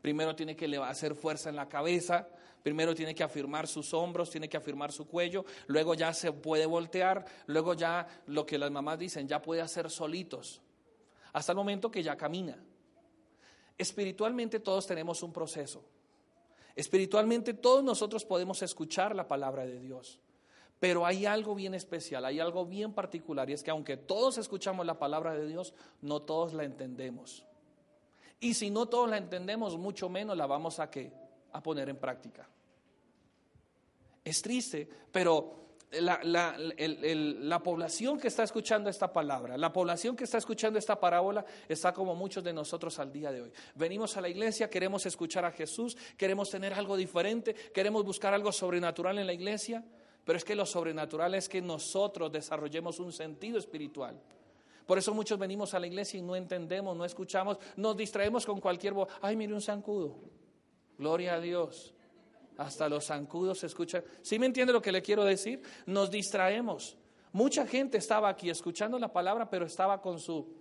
[0.01, 2.29] primero tiene que hacer fuerza en la cabeza,
[2.63, 6.65] primero tiene que afirmar sus hombros, tiene que afirmar su cuello, luego ya se puede
[6.65, 10.61] voltear, luego ya lo que las mamás dicen, ya puede hacer solitos
[11.35, 12.57] hasta el momento que ya camina.
[13.77, 15.83] Espiritualmente todos tenemos un proceso.
[16.73, 20.21] Espiritualmente todos nosotros podemos escuchar la palabra de Dios.
[20.79, 24.85] Pero hay algo bien especial, hay algo bien particular y es que aunque todos escuchamos
[24.85, 27.45] la palabra de Dios, no todos la entendemos.
[28.39, 30.89] Y si no todos la entendemos, mucho menos la vamos a,
[31.51, 32.47] a poner en práctica.
[34.23, 40.77] Es triste, pero la, población que está escuchando esta palabra, la población que está escuchando
[40.77, 43.51] esta parábola, está como muchos de nosotros al día de hoy.
[43.75, 48.51] Venimos a la iglesia, queremos escuchar a Jesús, queremos tener algo diferente, queremos buscar algo
[48.51, 49.83] sobrenatural en la iglesia,
[50.23, 54.19] pero es que lo sobrenatural es que nosotros desarrollemos un sentido espiritual.
[54.85, 58.59] Por eso muchos venimos a la iglesia y no entendemos, no escuchamos, nos distraemos con
[58.59, 59.09] cualquier voz.
[59.21, 60.15] Ay, mire un zancudo.
[60.97, 61.94] Gloria a Dios.
[62.57, 64.03] Hasta los zancudos se escuchan.
[64.21, 65.61] ¿Sí me entiende lo que le quiero decir?
[65.85, 66.97] Nos distraemos.
[67.31, 70.53] Mucha gente estaba aquí escuchando la palabra, pero estaba con su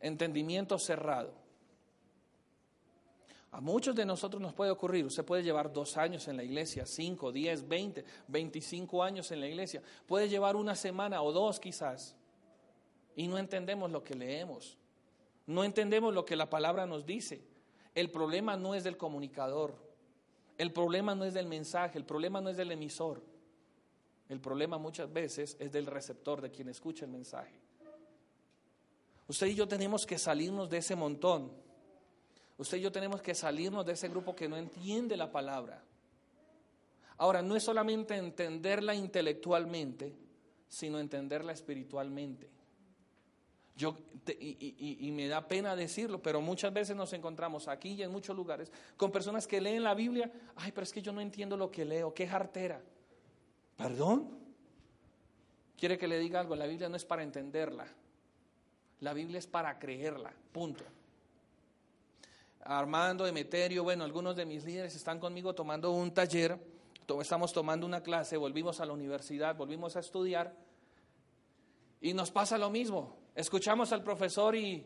[0.00, 1.34] entendimiento cerrado.
[3.52, 6.86] A muchos de nosotros nos puede ocurrir, usted puede llevar dos años en la iglesia,
[6.86, 12.16] cinco, diez, veinte, veinticinco años en la iglesia, puede llevar una semana o dos quizás,
[13.16, 14.78] y no entendemos lo que leemos,
[15.46, 17.42] no entendemos lo que la palabra nos dice.
[17.92, 19.74] El problema no es del comunicador,
[20.60, 23.22] el problema no es del mensaje, el problema no es del emisor,
[24.28, 27.54] el problema muchas veces es del receptor, de quien escucha el mensaje.
[29.28, 31.50] Usted y yo tenemos que salirnos de ese montón
[32.60, 35.82] Usted y yo tenemos que salirnos de ese grupo que no entiende la palabra.
[37.16, 40.14] Ahora, no es solamente entenderla intelectualmente,
[40.68, 42.50] sino entenderla espiritualmente.
[43.80, 43.96] Yo,
[44.38, 48.70] y, me da pena decirlo, pero muchas veces nos encontramos aquí y en muchos lugares
[48.98, 50.30] con personas que leen la Biblia.
[50.56, 52.82] Ay, pero es que yo no entiendo lo que leo, qué jartera.
[53.78, 54.38] ¿Perdón?
[55.78, 56.54] ¿Quiere que le diga algo?
[56.56, 57.86] La Biblia no es para entenderla.
[59.00, 60.30] La Biblia es para creerla.
[60.52, 60.84] Punto.
[62.62, 66.58] Armando, Emeterio, bueno, algunos de mis líderes están conmigo tomando un taller,
[67.18, 70.54] estamos tomando una clase, volvimos a la universidad, volvimos a estudiar
[72.02, 73.19] y nos pasa lo mismo.
[73.34, 74.84] Escuchamos al profesor y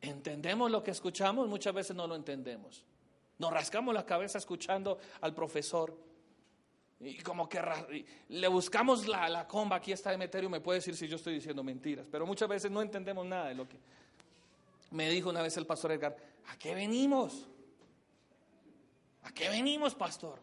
[0.00, 2.84] entendemos lo que escuchamos, muchas veces no lo entendemos.
[3.38, 5.96] Nos rascamos la cabeza escuchando al profesor
[7.00, 7.60] y como que
[8.28, 11.62] le buscamos la, la comba, aquí está Emeterio, me puede decir si yo estoy diciendo
[11.62, 13.76] mentiras, pero muchas veces no entendemos nada de lo que...
[14.90, 16.16] Me dijo una vez el pastor Edgar,
[16.48, 17.46] ¿A qué venimos?
[19.22, 20.40] ¿A qué venimos, pastor?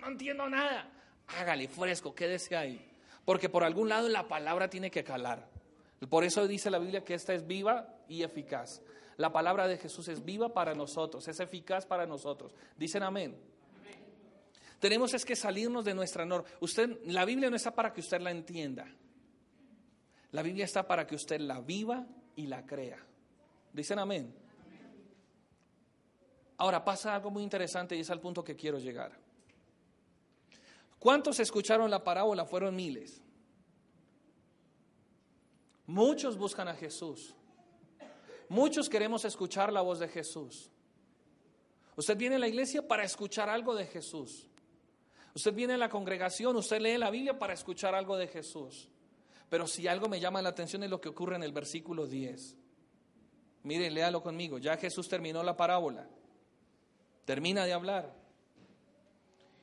[0.00, 0.90] No entiendo nada.
[1.38, 2.86] Hágale fresco, quédese ahí.
[3.24, 5.48] Porque por algún lado la palabra tiene que calar.
[6.08, 8.80] Por eso dice la Biblia que esta es viva y eficaz.
[9.16, 12.54] La palabra de Jesús es viva para nosotros, es eficaz para nosotros.
[12.76, 13.36] Dicen amén.
[14.78, 16.48] Tenemos es que salirnos de nuestra norma.
[16.60, 18.86] Usted, la Biblia no está para que usted la entienda.
[20.32, 22.98] La Biblia está para que usted la viva y la crea.
[23.74, 24.34] Dicen amén.
[26.56, 29.18] Ahora pasa algo muy interesante y es al punto que quiero llegar.
[30.98, 32.46] ¿Cuántos escucharon la parábola?
[32.46, 33.22] Fueron miles.
[35.90, 37.34] Muchos buscan a Jesús.
[38.48, 40.70] Muchos queremos escuchar la voz de Jesús.
[41.96, 44.46] Usted viene a la iglesia para escuchar algo de Jesús.
[45.34, 48.88] Usted viene a la congregación, usted lee la Biblia para escuchar algo de Jesús.
[49.48, 52.56] Pero si algo me llama la atención es lo que ocurre en el versículo 10.
[53.64, 54.58] Mire, léalo conmigo.
[54.58, 56.08] Ya Jesús terminó la parábola
[57.24, 58.12] termina de hablar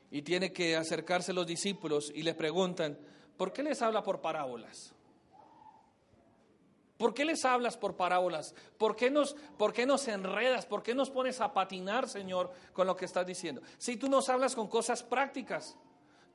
[0.09, 2.97] y tiene que acercarse los discípulos y les preguntan,
[3.35, 4.93] ¿por qué les habla por parábolas?
[6.97, 8.55] ¿Por qué les hablas por parábolas?
[8.77, 10.65] ¿Por qué, nos, ¿Por qué nos enredas?
[10.65, 13.61] ¿Por qué nos pones a patinar, Señor, con lo que estás diciendo?
[13.77, 15.77] Si tú nos hablas con cosas prácticas,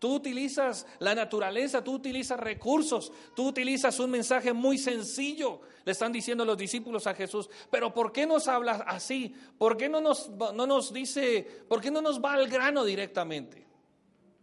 [0.03, 6.11] Tú utilizas la naturaleza, tú utilizas recursos, tú utilizas un mensaje muy sencillo, le están
[6.11, 7.49] diciendo los discípulos a Jesús.
[7.71, 9.33] Pero ¿por qué nos hablas así?
[9.57, 13.65] ¿Por qué no nos, no nos dice, por qué no nos va al grano directamente?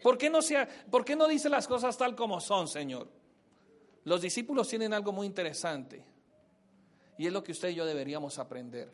[0.02, 3.10] ¿Por qué, no sea, ¿Por qué no dice las cosas tal como son, Señor?
[4.10, 6.04] Los discípulos tienen algo muy interesante
[7.16, 8.92] y es lo que usted y yo deberíamos aprender.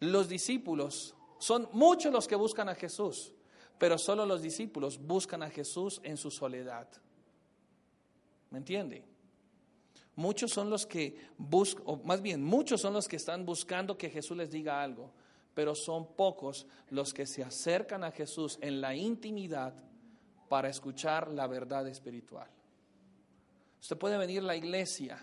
[0.00, 3.32] Los discípulos son muchos los que buscan a Jesús,
[3.78, 6.86] pero solo los discípulos buscan a Jesús en su soledad.
[8.50, 9.06] ¿Me entiende?
[10.16, 14.10] Muchos son los que buscan, o más bien, muchos son los que están buscando que
[14.10, 15.10] Jesús les diga algo,
[15.54, 19.72] pero son pocos los que se acercan a Jesús en la intimidad
[20.50, 22.50] para escuchar la verdad espiritual.
[23.82, 25.18] Usted puede venir a la iglesia,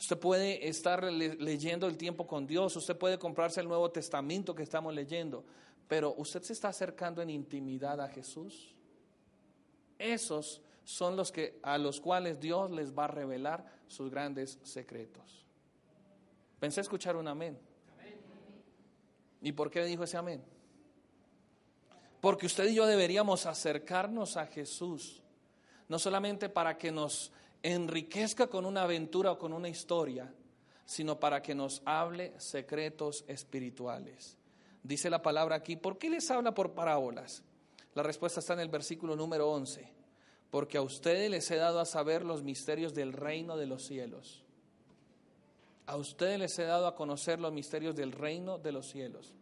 [0.00, 4.62] usted puede estar leyendo el tiempo con Dios, usted puede comprarse el Nuevo Testamento que
[4.62, 5.44] estamos leyendo,
[5.86, 8.74] pero usted se está acercando en intimidad a Jesús.
[9.98, 15.44] Esos son los que a los cuales Dios les va a revelar sus grandes secretos.
[16.58, 17.58] Pensé escuchar un amén.
[19.42, 20.42] ¿Y por qué dijo ese amén?
[22.22, 25.22] Porque usted y yo deberíamos acercarnos a Jesús,
[25.86, 27.30] no solamente para que nos
[27.62, 30.32] enriquezca con una aventura o con una historia,
[30.84, 34.36] sino para que nos hable secretos espirituales.
[34.82, 37.42] Dice la palabra aquí, ¿por qué les habla por parábolas?
[37.94, 39.92] La respuesta está en el versículo número 11.
[40.50, 44.44] Porque a ustedes les he dado a saber los misterios del reino de los cielos.
[45.86, 49.34] A ustedes les he dado a conocer los misterios del reino de los cielos.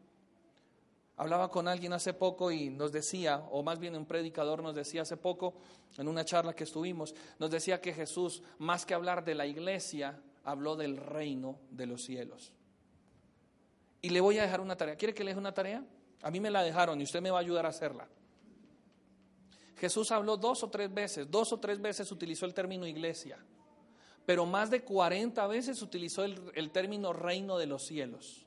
[1.19, 5.03] Hablaba con alguien hace poco y nos decía, o más bien un predicador nos decía
[5.03, 5.55] hace poco,
[5.97, 10.21] en una charla que estuvimos, nos decía que Jesús, más que hablar de la iglesia,
[10.45, 12.53] habló del reino de los cielos.
[14.03, 14.97] Y le voy a dejar una tarea.
[14.97, 15.83] ¿Quiere que le deje una tarea?
[16.23, 18.09] A mí me la dejaron y usted me va a ayudar a hacerla.
[19.77, 23.39] Jesús habló dos o tres veces, dos o tres veces utilizó el término iglesia,
[24.25, 28.46] pero más de 40 veces utilizó el, el término reino de los cielos.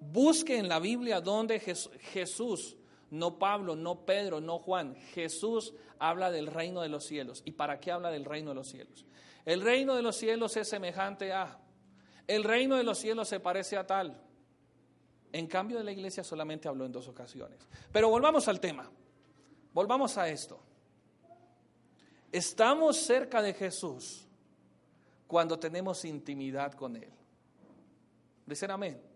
[0.00, 2.76] Busque en la Biblia donde Jesús,
[3.10, 7.42] no Pablo, no Pedro, no Juan, Jesús habla del reino de los cielos.
[7.44, 9.04] ¿Y para qué habla del reino de los cielos?
[9.44, 11.58] El reino de los cielos es semejante a,
[12.26, 14.22] el reino de los cielos se parece a tal.
[15.32, 17.58] En cambio de la iglesia solamente habló en dos ocasiones.
[17.92, 18.90] Pero volvamos al tema.
[19.72, 20.60] Volvamos a esto.
[22.32, 24.26] Estamos cerca de Jesús
[25.26, 27.10] cuando tenemos intimidad con Él.
[28.46, 29.09] Dicen amén.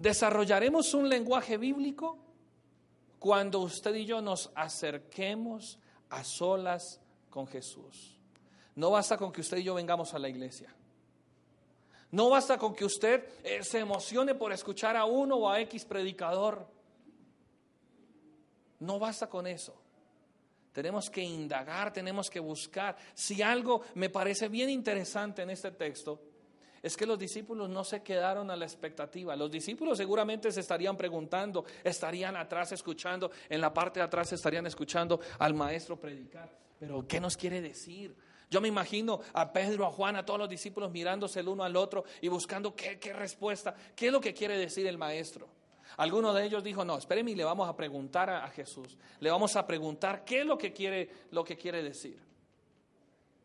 [0.00, 2.16] Desarrollaremos un lenguaje bíblico
[3.18, 8.18] cuando usted y yo nos acerquemos a solas con Jesús.
[8.76, 10.74] No basta con que usted y yo vengamos a la iglesia.
[12.12, 15.84] No basta con que usted eh, se emocione por escuchar a uno o a X
[15.84, 16.66] predicador.
[18.78, 19.78] No basta con eso.
[20.72, 22.96] Tenemos que indagar, tenemos que buscar.
[23.12, 26.22] Si algo me parece bien interesante en este texto,
[26.82, 29.36] es que los discípulos no se quedaron a la expectativa.
[29.36, 34.66] Los discípulos seguramente se estarían preguntando, estarían atrás escuchando, en la parte de atrás estarían
[34.66, 36.50] escuchando al maestro predicar.
[36.78, 38.16] Pero ¿qué nos quiere decir?
[38.50, 41.76] Yo me imagino a Pedro, a Juan, a todos los discípulos mirándose el uno al
[41.76, 45.48] otro y buscando qué, respuesta, qué es lo que quiere decir el maestro.
[45.98, 48.96] Alguno de ellos dijo, no, espéreme y le vamos a preguntar a, Jesús.
[49.20, 52.18] Le vamos a preguntar qué es lo que quiere, lo que quiere decir.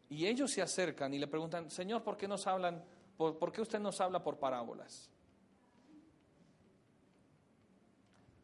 [0.10, 2.84] Y ellos se acercan y le preguntan, Señor, ¿por qué nos hablan?
[3.18, 5.10] ¿Por, qué usted nos habla por parábolas?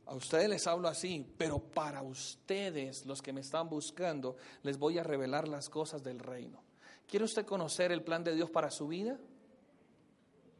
[0.06, 4.98] A ustedes les hablo así, pero para ustedes, los que me están buscando, les voy
[4.98, 6.62] a revelar las cosas del reino.
[7.08, 9.18] ¿Quiere usted conocer el plan de Dios para su vida?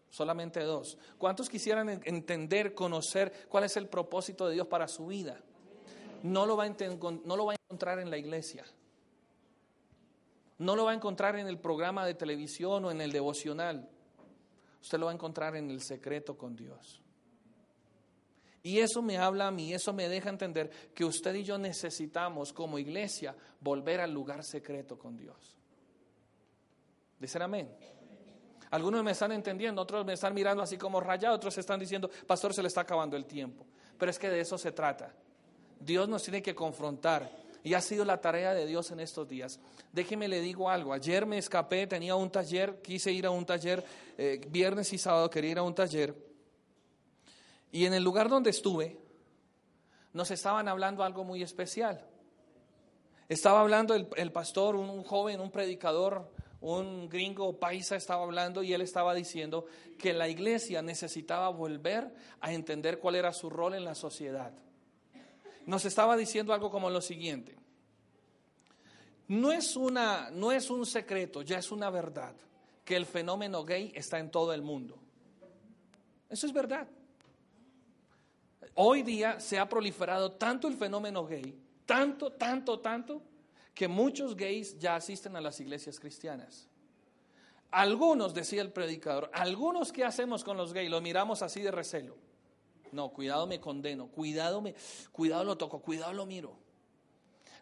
[0.10, 0.98] Solamente dos.
[1.18, 5.42] ¿Cuántos quisieran entender, conocer cuál es el propósito de Dios para su vida?
[6.24, 8.66] No lo, va a no lo va a encontrar en la iglesia.
[10.58, 13.90] No lo va a encontrar en el programa de televisión o en el devocional.
[14.82, 17.02] Usted lo va a encontrar en el secreto con Dios.
[18.64, 22.54] Y eso me habla a mí, eso me deja entender que usted y yo necesitamos
[22.54, 25.58] como iglesia volver al lugar secreto con Dios.
[27.20, 27.76] Dicen amén.
[28.72, 32.54] Algunos me están entendiendo, otros me están mirando así como rayado, otros están diciendo, pastor,
[32.54, 33.66] se le está acabando el tiempo.
[33.98, 35.14] Pero es que de eso se trata.
[35.80, 37.30] Dios nos tiene que confrontar.
[37.64, 39.60] Y ha sido la tarea de Dios en estos días.
[39.92, 40.94] Déjeme le digo algo.
[40.94, 43.84] Ayer me escapé, tenía un taller, quise ir a un taller,
[44.18, 46.16] eh, viernes y sábado quería ir a un taller.
[47.72, 48.98] Y en el lugar donde estuve,
[50.14, 52.06] nos estaban hablando algo muy especial.
[53.30, 56.30] Estaba hablando el, el pastor, un joven, un predicador
[56.62, 59.66] un gringo paisa estaba hablando y él estaba diciendo
[59.98, 64.54] que la iglesia necesitaba volver a entender cuál era su rol en la sociedad.
[65.66, 67.56] Nos estaba diciendo algo como lo siguiente.
[69.28, 72.36] No es, una, no es un secreto, ya es una verdad,
[72.84, 75.00] que el fenómeno gay está en todo el mundo.
[76.30, 76.88] Eso es verdad.
[78.76, 83.22] Hoy día se ha proliferado tanto el fenómeno gay, tanto, tanto, tanto,
[83.74, 86.68] que muchos gays ya asisten a las iglesias cristianas.
[87.72, 92.18] Algunos, decía el predicador, algunos que hacemos con los gays, los miramos así de recelo.
[92.92, 94.76] No, cuidado me condeno, cuidado, me,
[95.12, 96.54] cuidado lo toco, cuidado lo miro.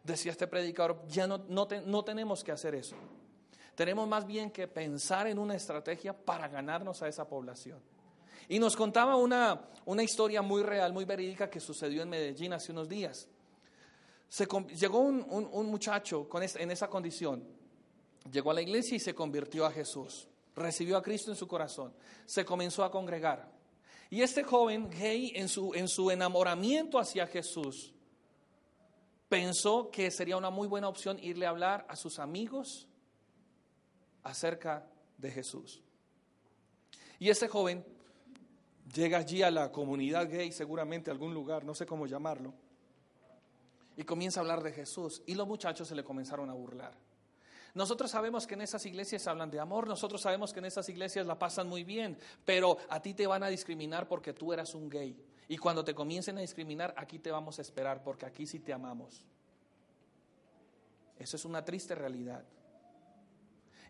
[0.03, 2.95] Decía este predicador, ya no, no tenemos que hacer eso.
[3.75, 7.79] Tenemos más bien que pensar en una estrategia para ganarnos a esa población.
[8.47, 12.71] Y nos contaba una, una historia muy real, muy verídica que sucedió en Medellín hace
[12.71, 13.27] unos días
[14.75, 17.43] llegó un, muchacho en esa condición,
[18.31, 21.93] llegó a la iglesia y se convirtió a Jesús, recibió a Cristo en su corazón,
[22.25, 23.58] se comenzó a congregar.
[24.09, 27.93] Y este joven gay en su, en su enamoramiento hacia Jesús,
[29.27, 32.87] pensó que sería una muy buena opción irle a hablar a sus amigos
[34.23, 35.81] acerca de Jesús.
[37.19, 37.85] Y este joven
[38.93, 42.53] llega allí a la comunidad gay, seguramente a algún lugar, no sé cómo llamarlo,
[43.95, 47.08] y comienza a hablar de Jesús y los muchachos se le comenzaron a burlar.
[47.79, 51.25] Nosotros sabemos que en esas iglesias hablan de amor, nosotros sabemos que en esas iglesias
[51.25, 54.89] la pasan muy bien, pero a ti te van a discriminar porque tú eras un
[54.89, 55.15] gay.
[55.47, 58.73] Y cuando te comiencen a discriminar, aquí te vamos a esperar porque aquí sí te
[58.73, 59.23] amamos.
[61.17, 62.43] Eso es una triste realidad.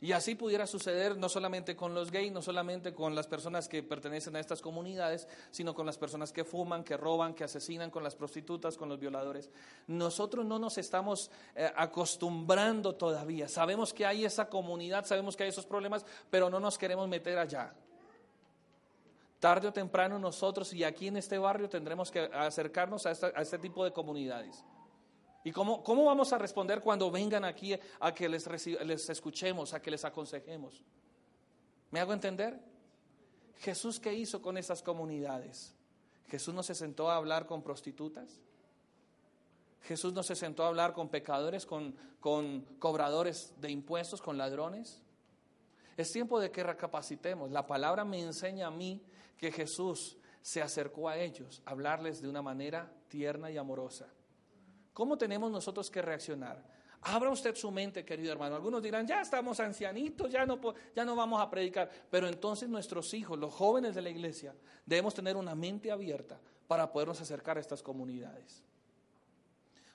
[0.02, 3.84] Y así pudiera suceder no solamente con los gays, no solamente con las personas que
[3.84, 8.04] pertenecen a estas comunidades, sino con las personas que fuman, que roban, que asesinan, con
[8.04, 9.50] las prostitutas, con los violadores.
[9.88, 13.50] Nosotros no nos estamos eh, acostumbrando todavía.
[13.50, 17.38] Sabemos que hay esa comunidad, sabemos que hay esos problemas, pero no nos queremos meter
[17.38, 17.74] allá.
[19.40, 23.84] Tarde o temprano nosotros y aquí en este barrio tendremos que acercarnos a, este tipo
[23.86, 24.64] de comunidades.
[25.50, 28.48] ¿Y cómo, cómo, vamos a responder cuando vengan aquí a que les,
[28.86, 30.84] les escuchemos, a que les aconsejemos?
[31.90, 32.60] ¿Me hago entender?
[33.58, 35.74] Jesús, ¿qué hizo con esas comunidades?
[36.28, 38.30] Jesús no se sentó a hablar con prostitutas.
[39.82, 45.02] Jesús no se sentó a hablar con pecadores, con, con cobradores de impuestos, con ladrones.
[45.98, 47.50] Es tiempo de que recapacitemos.
[47.50, 49.02] La palabra me enseña a mí
[49.36, 54.14] que Jesús se acercó a ellos a hablarles de una manera tierna y amorosa.
[55.00, 56.62] ¿Cómo tenemos nosotros que reaccionar?
[57.04, 58.58] Abra usted su mente, querido hermano.
[58.58, 60.60] Algunos dirán, ya estamos ancianitos, ya no,
[60.94, 61.90] ya no vamos a predicar.
[62.12, 64.54] Pero entonces nuestros hijos, los jóvenes de la iglesia,
[64.86, 66.38] debemos tener una mente abierta
[66.68, 68.62] para podernos acercar a estas comunidades.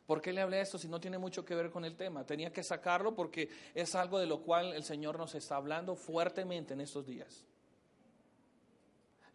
[0.07, 2.25] ¿Por qué le hablé esto si no tiene mucho que ver con el tema?
[2.25, 6.73] Tenía que sacarlo porque es algo de lo cual el Señor nos está hablando fuertemente
[6.73, 7.45] en estos días.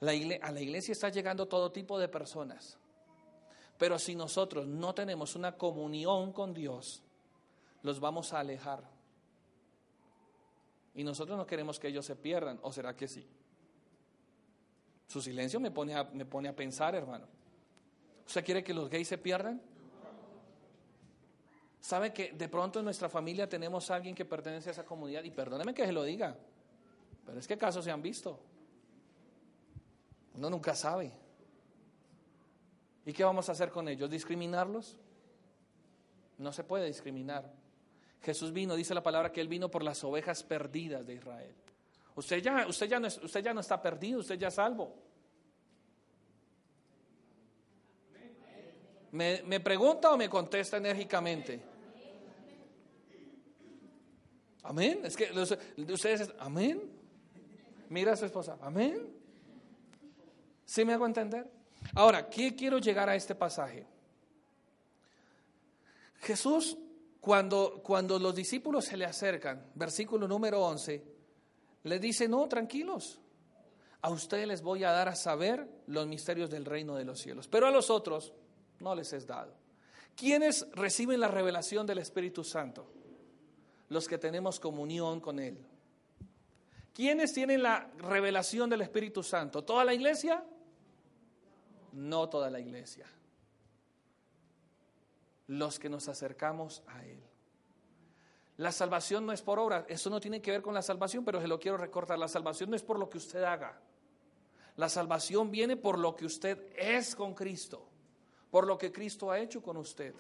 [0.01, 2.79] a la iglesia está llegando todo tipo de personas.
[3.79, 7.01] Pero si nosotros no tenemos una comunión con Dios,
[7.81, 8.83] los vamos a alejar.
[10.93, 13.25] Y nosotros no queremos que ellos se pierdan, ¿o será que sí?
[15.07, 17.25] Su silencio me pone a, me pone a pensar, hermano.
[18.27, 19.61] ¿Usted quiere que los gays se pierdan?
[21.79, 25.23] ¿Sabe que de pronto en nuestra familia tenemos a alguien que pertenece a esa comunidad?
[25.23, 26.35] Y perdóneme que se lo diga,
[27.25, 28.41] pero es que casos se han visto.
[30.35, 31.28] Uno nunca sabe.
[33.09, 34.07] ¿Y qué vamos a hacer con ellos?
[34.07, 34.95] ¿Discriminarlos?
[36.37, 37.51] No se puede discriminar.
[38.21, 41.55] Jesús vino, dice la palabra que Él vino por las ovejas perdidas de Israel.
[42.13, 44.95] Usted ya, usted ya, no, usted ya no está perdido, usted ya es salvo.
[49.11, 51.63] ¿Me, ¿Me, pregunta o me contesta enérgicamente?
[54.61, 55.01] Amén.
[55.03, 55.31] Es que
[55.91, 56.79] ustedes, amén.
[57.89, 59.11] Mira a su esposa, amén.
[60.63, 61.58] ¿Sí me hago entender?
[61.95, 63.85] Ahora, ¿qué quiero llegar a este pasaje?
[66.21, 66.77] Jesús
[67.19, 71.03] cuando, cuando los discípulos se le acercan, versículo número 11,
[71.83, 73.19] le dice, no, tranquilos,
[74.01, 77.47] a ustedes les voy a dar a saber los misterios del reino de los cielos,
[77.47, 78.33] pero a los otros
[78.79, 79.53] no les es dado.
[80.15, 82.91] ¿Quiénes reciben la revelación del Espíritu Santo?
[83.89, 85.57] Los que tenemos comunión con Él.
[86.93, 89.63] ¿Quiénes tienen la revelación del Espíritu Santo?
[89.63, 90.43] ¿Toda la iglesia?
[91.93, 93.05] No toda la iglesia
[95.49, 97.19] los que nos acercamos a Él.
[98.57, 101.41] La salvación no es por obra, eso no tiene que ver con la salvación, pero
[101.41, 102.19] se lo quiero recortar.
[102.19, 103.81] La salvación no es por lo que usted haga.
[104.75, 107.87] La salvación viene por lo que usted es con Cristo,
[108.51, 110.13] por lo que Cristo ha hecho con usted.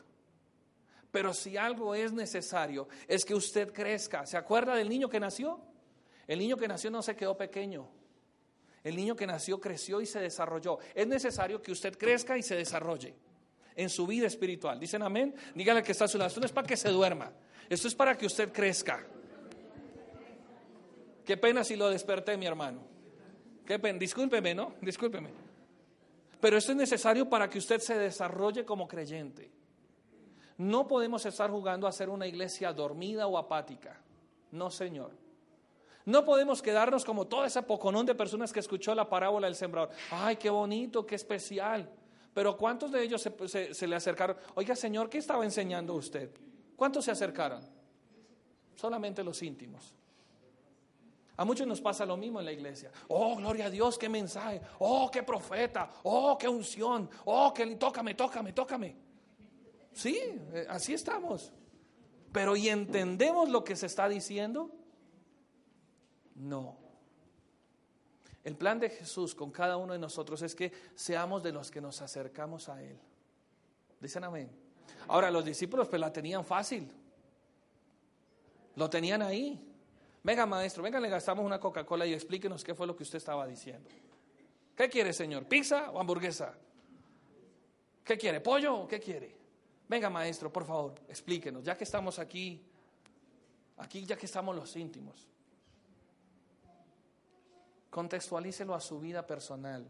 [1.11, 4.25] Pero si algo es necesario, es que usted crezca.
[4.25, 5.59] ¿Se acuerda del niño que nació?
[6.25, 7.87] El niño que nació no se quedó pequeño.
[8.89, 10.79] El niño que nació creció y se desarrolló.
[10.95, 13.13] Es necesario que usted crezca y se desarrolle
[13.75, 14.79] en su vida espiritual.
[14.79, 15.35] ¿Dicen amén?
[15.53, 16.27] Dígale que está a su lado.
[16.27, 17.31] Esto no es para que se duerma.
[17.69, 19.05] Esto es para que usted crezca.
[21.23, 22.81] Qué pena si lo desperté, mi hermano.
[23.63, 23.99] Qué pena.
[23.99, 24.73] Discúlpeme, ¿no?
[24.81, 25.29] Discúlpeme.
[26.41, 29.51] Pero esto es necesario para que usted se desarrolle como creyente.
[30.57, 34.01] No podemos estar jugando a ser una iglesia dormida o apática.
[34.51, 35.28] No, Señor.
[36.05, 39.89] No podemos quedarnos como toda esa poconón de personas que escuchó la parábola del sembrador.
[40.11, 41.89] Ay, qué bonito, qué especial.
[42.33, 44.37] Pero ¿cuántos de ellos se, le acercaron?
[44.55, 46.31] Oiga, Señor, ¿qué estaba enseñando usted?
[46.75, 47.61] ¿Cuántos se acercaron?
[48.75, 49.93] Solamente los íntimos.
[51.35, 52.91] A muchos nos pasa lo mismo en la iglesia.
[53.07, 54.61] Oh, gloria a Dios, qué mensaje.
[54.79, 55.89] Oh, qué profeta.
[56.03, 57.09] Oh, qué unción.
[57.25, 58.95] Oh, que tócame, tócame, tócame.
[59.93, 60.19] Sí,
[60.53, 61.51] eh, así estamos.
[62.31, 64.71] Pero ¿y entendemos lo que se está diciendo?
[66.39, 66.77] No.
[68.43, 71.81] El plan de Jesús con cada uno de nosotros es que seamos de los que
[71.81, 72.97] nos acercamos a Él.
[73.99, 74.49] Dicen amén.
[75.07, 76.89] Ahora, los discípulos pues la tenían fácil.
[78.75, 79.65] Lo tenían ahí.
[80.23, 83.45] Venga, maestro, venga, le gastamos una Coca-Cola y explíquenos qué fue lo que usted estaba
[83.45, 83.89] diciendo.
[84.75, 85.45] ¿Qué quiere, señor?
[85.45, 86.55] ¿Pizza o hamburguesa?
[88.03, 88.39] ¿Qué quiere?
[88.39, 89.35] ¿Pollo o qué quiere?
[89.87, 92.61] Venga, maestro, por favor, explíquenos, ya que estamos aquí,
[93.77, 95.27] aquí ya que estamos los íntimos.
[97.89, 99.85] Contextualícelo a su vida personal.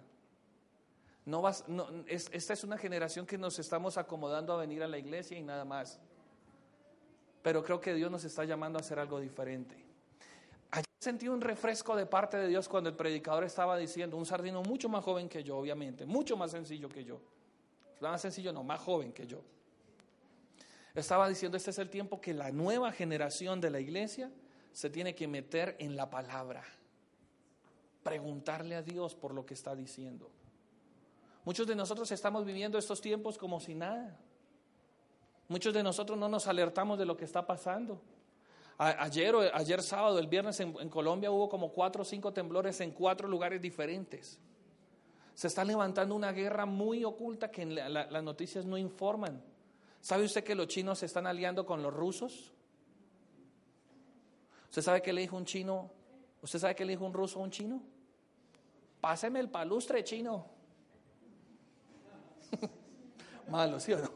[1.25, 4.97] No vas, no, esta es una generación que nos estamos acomodando a venir a la
[4.97, 5.99] iglesia y nada más.
[7.41, 9.75] Pero creo que Dios nos está llamando a hacer algo diferente.
[10.71, 14.63] Ayer sentí un refresco de parte de Dios cuando el predicador estaba diciendo, un sardino
[14.63, 17.19] mucho más joven que yo, obviamente, mucho más sencillo que yo.
[18.01, 19.41] Más sencillo, no, más joven que yo.
[20.95, 24.31] Estaba diciendo, este es el tiempo que la nueva generación de la iglesia
[24.71, 26.63] se tiene que meter en la palabra
[28.09, 30.31] preguntarle a Dios por lo que está diciendo.
[31.45, 34.17] Muchos de nosotros estamos viviendo estos tiempos como si nada.
[35.47, 38.01] Muchos de nosotros no nos alertamos de lo que está pasando.
[38.79, 43.27] ayer, ayer sábado, el viernes en, Colombia hubo como cuatro o cinco temblores en cuatro
[43.27, 44.39] lugares diferentes.
[45.35, 49.39] Se está levantando una guerra muy oculta que las noticias no informan.
[50.01, 52.53] ¿Sabe usted que los chinos se están aliando con los rusos?
[54.65, 55.91] ¿Usted sabe qué le dijo un chino?
[56.41, 57.81] ¿Usted sabe qué le dijo un ruso a un chino?
[59.01, 60.45] Páseme el palustre chino.
[63.49, 64.11] malo, ¿sí o no?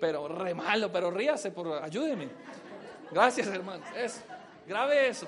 [0.00, 2.28] Pero re malo, pero ríase, por, ayúdeme.
[3.10, 3.88] Gracias, hermanos.
[3.96, 4.22] Es,
[4.66, 5.26] grave eso.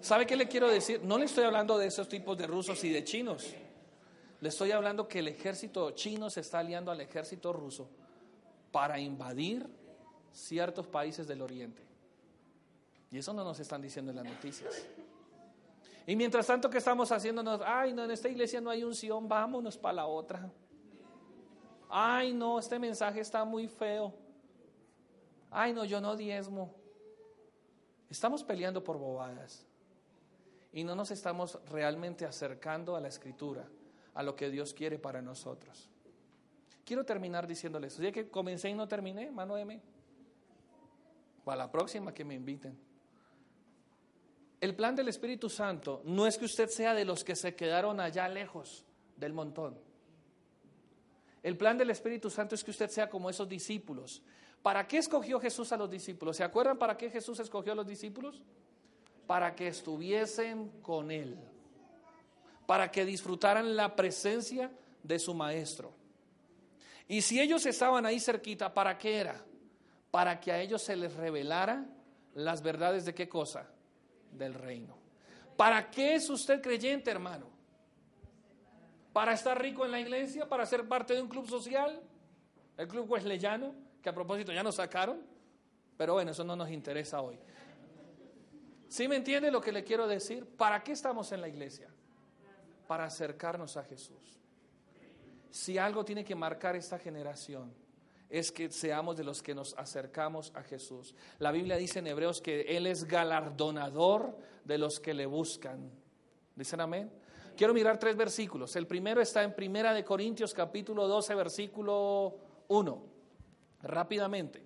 [0.00, 1.00] ¿Sabe qué le quiero decir?
[1.04, 3.54] No le estoy hablando de esos tipos de rusos y de chinos.
[4.40, 7.88] Le estoy hablando que el ejército chino se está aliando al ejército ruso
[8.72, 9.66] para invadir
[10.32, 11.82] ciertos países del oriente.
[13.12, 14.86] Y eso no nos están diciendo en las noticias.
[16.06, 19.78] Y mientras tanto que estamos haciéndonos, ay, no, en esta iglesia no hay unción, vámonos
[19.78, 20.50] para la otra.
[21.88, 24.14] Ay, no, este mensaje está muy feo.
[25.50, 26.74] Ay, no, yo no diezmo.
[28.08, 29.66] Estamos peleando por bobadas
[30.72, 33.68] y no nos estamos realmente acercando a la escritura,
[34.14, 35.90] a lo que Dios quiere para nosotros.
[36.84, 39.80] Quiero terminar diciéndoles, ya que comencé y no terminé, mano M,
[41.44, 42.76] para la próxima que me inviten.
[44.62, 48.00] El plan del Espíritu Santo no es que usted sea de los que se quedaron
[48.00, 48.86] allá lejos
[49.16, 49.78] del montón.
[51.42, 54.22] El plan del Espíritu Santo es que usted sea como esos discípulos.
[54.62, 56.38] ¿Para qué escogió Jesús a los discípulos?
[56.38, 58.40] ¿Se acuerdan para qué Jesús escogió a los discípulos?
[59.26, 61.38] para que estuviesen con Él,
[62.66, 64.70] para que disfrutaran la presencia
[65.02, 65.94] de su Maestro.
[67.08, 69.42] Y si ellos estaban ahí cerquita, ¿para qué era?
[70.10, 71.86] Para que a ellos se les revelara
[72.34, 73.71] las verdades de qué cosa?
[74.32, 74.96] Del reino.
[75.56, 77.46] ¿Para qué es usted creyente, hermano?
[79.12, 80.48] ¿Para estar rico en la iglesia?
[80.48, 82.00] ¿Para ser parte de un club social?
[82.76, 85.20] El club wesleyano, que a propósito ya nos sacaron.
[85.96, 87.38] Pero bueno, eso no nos interesa hoy.
[88.88, 90.46] ¿Sí me entiende lo que le quiero decir?
[90.46, 91.88] ¿Para qué estamos en la iglesia?
[92.86, 94.40] Para acercarnos a Jesús.
[95.50, 97.74] Si algo tiene que marcar esta generación,
[98.32, 101.14] es que seamos de los que nos acercamos a Jesús.
[101.38, 105.90] La Biblia dice en Hebreos que Él es galardonador de los que le buscan.
[106.56, 107.12] ¿Dicen amén?
[107.54, 108.74] Quiero mirar tres versículos.
[108.74, 113.02] El primero está en Primera de Corintios capítulo 12 versículo 1.
[113.82, 114.62] Rápidamente.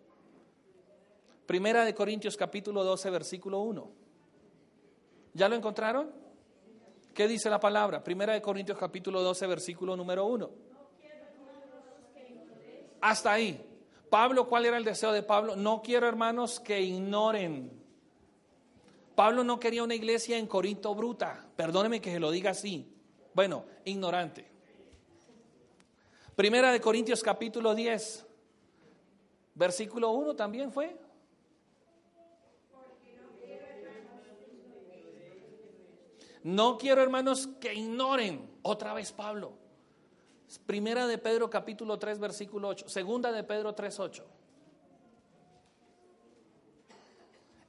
[1.45, 3.91] Primera de Corintios capítulo 12 versículo 1.
[5.35, 6.13] ¿Ya lo encontraron?
[7.13, 8.05] ¿Qué dice la palabra?
[8.05, 10.66] Primera de Corintios capítulo 12, versículo número 1.
[13.01, 13.63] Hasta ahí.
[14.11, 15.57] Pablo, ¿cuál era el deseo de Pablo?
[15.57, 17.71] No quiero, hermanos, que ignoren.
[19.15, 21.49] Pablo no quería una iglesia en Corinto bruta.
[21.57, 22.93] Perdóneme que se lo diga así.
[23.35, 24.47] Bueno, ignorante.
[26.37, 28.27] Primera de Corintios capítulo 10,
[29.55, 30.97] versículo 1 también fue.
[36.43, 39.55] No quiero, hermanos, que ignoren otra vez Pablo.
[40.59, 42.89] Primera de Pedro capítulo 3 versículo 8.
[42.89, 44.27] Segunda de Pedro 3 8.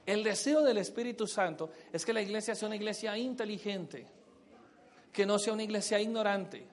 [0.06, 4.06] El deseo del Espíritu Santo es que la iglesia sea una iglesia inteligente,
[5.12, 6.66] que no sea una iglesia ignorante.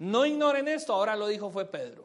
[0.00, 2.04] No ignoren esto, ahora lo dijo fue Pedro.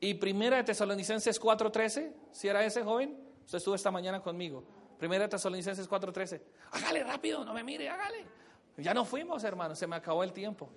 [0.00, 4.64] Y primera de Tesalonicenses 4:13, si era ese joven, usted estuvo esta mañana conmigo.
[4.98, 6.40] Primera Tesalonicenses 4:13.
[6.72, 8.24] Hágale rápido, no me mire, hágale.
[8.76, 10.68] Ya no fuimos, hermano, se me acabó el tiempo.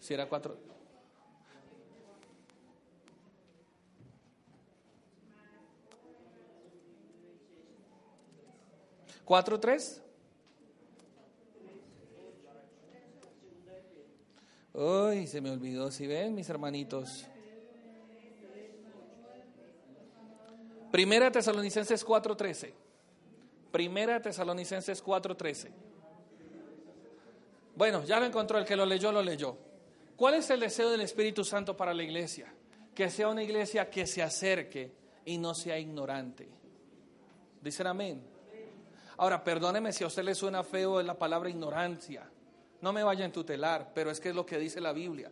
[0.00, 0.56] Si era cuatro.
[9.24, 10.02] ¿Cuatro, tres?
[14.72, 17.26] Uy, se me olvidó, si ven, mis hermanitos.
[20.90, 22.72] Primera Tesalonicenses 4:13.
[23.70, 25.70] Primera Tesalonicenses 4:13.
[27.76, 29.56] Bueno, ya lo encontró, el que lo leyó, lo leyó.
[30.16, 32.52] ¿Cuál es el deseo del Espíritu Santo para la iglesia?
[32.94, 34.92] Que sea una iglesia que se acerque
[35.24, 36.48] y no sea ignorante.
[37.60, 38.20] Dicen amén.
[39.16, 42.28] Ahora, perdóneme si a usted le suena feo la palabra ignorancia.
[42.80, 45.30] No me vaya a tutelar, pero es que es lo que dice la Biblia.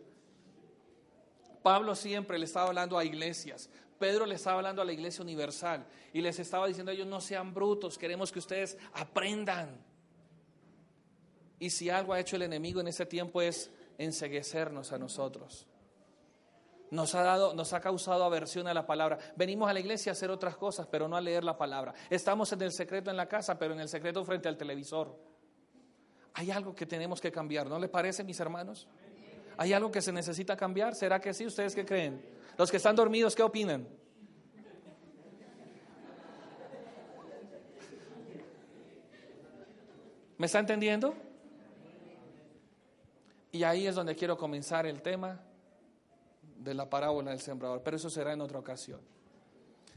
[1.62, 3.70] Pablo siempre le estaba hablando a iglesias.
[3.98, 7.20] Pedro le estaba hablando a la iglesia universal y les estaba diciendo a ellos, no
[7.20, 9.78] sean brutos, queremos que ustedes aprendan.
[11.58, 15.66] Y si algo ha hecho el enemigo en ese tiempo es enseguecernos a nosotros.
[16.90, 19.18] Nos ha, dado, nos ha causado aversión a la palabra.
[19.34, 21.92] Venimos a la iglesia a hacer otras cosas, pero no a leer la palabra.
[22.10, 25.18] Estamos en el secreto en la casa, pero en el secreto frente al televisor.
[26.34, 28.86] Hay algo que tenemos que cambiar, ¿no le parece, mis hermanos?
[29.56, 30.94] ¿Hay algo que se necesita cambiar?
[30.94, 31.46] ¿Será que sí?
[31.46, 32.35] ¿Ustedes qué creen?
[32.58, 33.86] Los que están dormidos, ¿qué opinan?
[40.38, 41.14] ¿Me está entendiendo?
[43.52, 45.40] Y ahí es donde quiero comenzar el tema
[46.58, 49.00] de la parábola del sembrador, pero eso será en otra ocasión.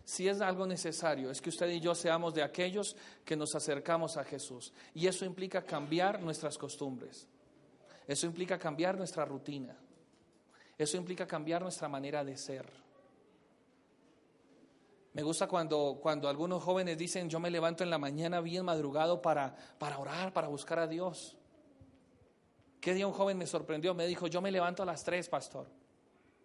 [0.05, 4.17] Si es algo necesario, es que usted y yo seamos de aquellos que nos acercamos
[4.17, 4.73] a Jesús.
[4.93, 7.27] Y eso implica cambiar nuestras costumbres.
[8.07, 9.77] Eso implica cambiar nuestra rutina.
[10.79, 12.65] Eso implica cambiar nuestra manera de ser.
[15.13, 19.21] Me gusta cuando, cuando algunos jóvenes dicen, yo me levanto en la mañana bien madrugado
[19.21, 21.35] para, para orar, para buscar a Dios.
[22.79, 23.93] ¿Qué día un joven me sorprendió?
[23.93, 25.67] Me dijo, yo me levanto a las tres, pastor.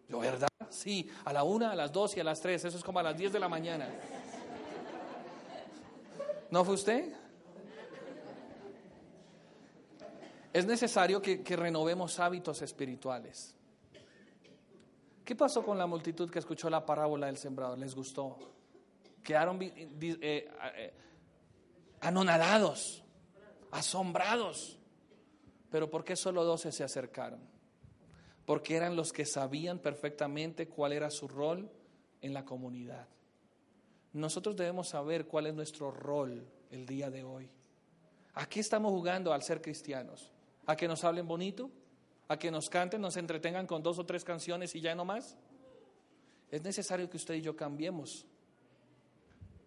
[0.08, 0.48] Yo, ¿verdad?
[0.68, 2.64] Sí, a la una, a las dos y a las tres.
[2.64, 3.88] Eso es como a las diez de la mañana.
[6.50, 7.14] ¿No fue usted?
[10.52, 13.54] Es necesario que, renovemos hábitos espirituales.
[15.24, 17.78] ¿Qué pasó con la multitud que escuchó la parábola del sembrador?
[17.78, 18.36] ¿Les gustó?
[19.22, 20.94] Quedaron eh, eh,
[22.00, 23.02] anonadados,
[23.70, 24.78] asombrados.
[25.70, 27.54] Pero ¿por qué solo doce se acercaron?
[28.44, 31.70] porque eran los que sabían perfectamente cuál era su rol
[32.20, 33.08] en la comunidad.
[34.12, 37.50] Nosotros debemos saber cuál es nuestro rol el día de hoy.
[38.34, 40.30] ¿A qué estamos jugando al ser cristianos?
[40.66, 41.70] ¿A que nos hablen bonito?
[42.28, 45.36] ¿A que nos canten, nos entretengan con dos o tres canciones y ya no más?
[46.50, 48.24] Es necesario que usted y yo cambiemos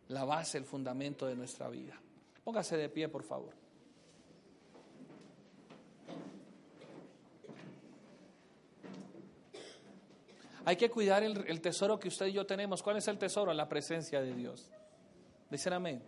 [0.07, 1.99] la base, el fundamento de nuestra vida.
[2.43, 3.53] Póngase de pie, por favor.
[10.67, 12.83] Hay que cuidar el, tesoro que usted y yo tenemos.
[12.83, 13.53] ¿Cuál es el tesoro?
[13.53, 14.69] La presencia de Dios.
[15.49, 16.03] Dicen amén.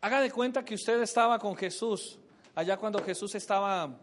[0.00, 2.16] Haga de cuenta que usted estaba con Jesús,
[2.54, 3.98] allá cuando Jesús estaba,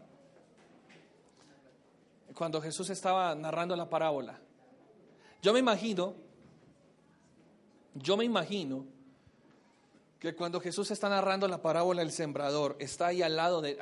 [2.36, 4.38] cuando Jesús estaba narrando la parábola.
[5.42, 6.14] Yo me imagino,
[7.94, 8.84] yo me imagino
[10.18, 13.78] que cuando Jesús está narrando la parábola del sembrador, está ahí al lado de,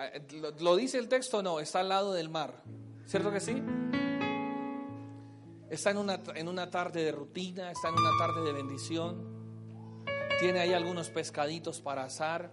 [0.61, 1.43] ¿lo dice el texto?
[1.43, 2.63] No, está al lado del mar.
[3.07, 3.61] ¿Cierto que sí?
[5.69, 9.35] Está en una, en una tarde de rutina, está en una tarde de bendición.
[10.39, 12.53] Tiene ahí algunos pescaditos para asar.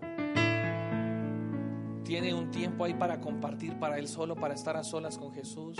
[2.11, 5.77] Tiene un tiempo ahí para compartir para él solo, para estar a solas con Jesús.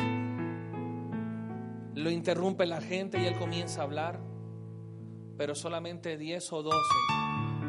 [1.93, 4.17] Lo interrumpe la gente y él comienza a hablar.
[5.37, 6.77] Pero solamente 10 o 12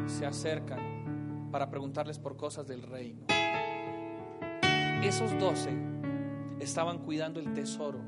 [0.05, 3.25] se acercan para preguntarles por cosas del reino.
[5.03, 5.69] Esos 12
[6.61, 7.99] estaban cuidando el tesoro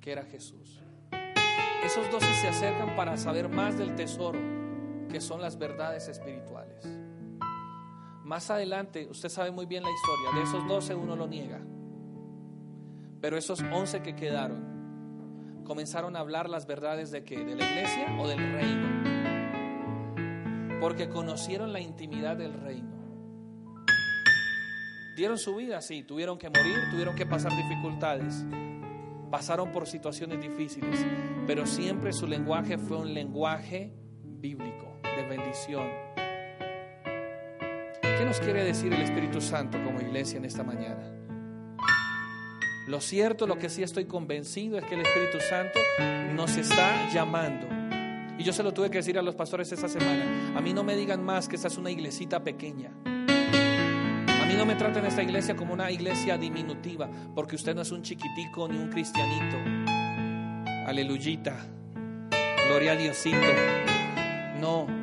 [0.00, 0.82] que era Jesús.
[1.84, 4.38] Esos doce se acercan para saber más del tesoro,
[5.10, 6.99] que son las verdades espirituales.
[8.30, 11.60] Más adelante, usted sabe muy bien la historia, de esos doce uno lo niega.
[13.20, 17.44] Pero esos once que quedaron comenzaron a hablar las verdades de qué?
[17.44, 18.88] ¿De la iglesia o del reino?
[20.80, 22.92] Porque conocieron la intimidad del reino.
[25.16, 28.44] Dieron su vida, sí, tuvieron que morir, tuvieron que pasar dificultades
[29.28, 31.04] pasaron por situaciones difíciles,
[31.48, 36.09] pero siempre su lenguaje fue un lenguaje bíblico, de bendición.
[38.20, 41.10] ¿Qué nos quiere decir el Espíritu Santo como iglesia en esta mañana?
[42.86, 45.78] Lo cierto, lo que sí estoy convencido es que el Espíritu Santo
[46.34, 47.66] nos está llamando.
[48.38, 50.52] Y yo se lo tuve que decir a los pastores esta semana.
[50.54, 52.92] A mí no me digan más que esta es una iglesita pequeña
[54.50, 58.02] mí no me traten esta iglesia como una iglesia diminutiva, porque usted no es un
[58.02, 59.56] chiquitico ni un cristianito.
[60.88, 61.56] Aleluyita.
[62.66, 63.38] Gloria a Diosito.
[64.60, 64.99] No.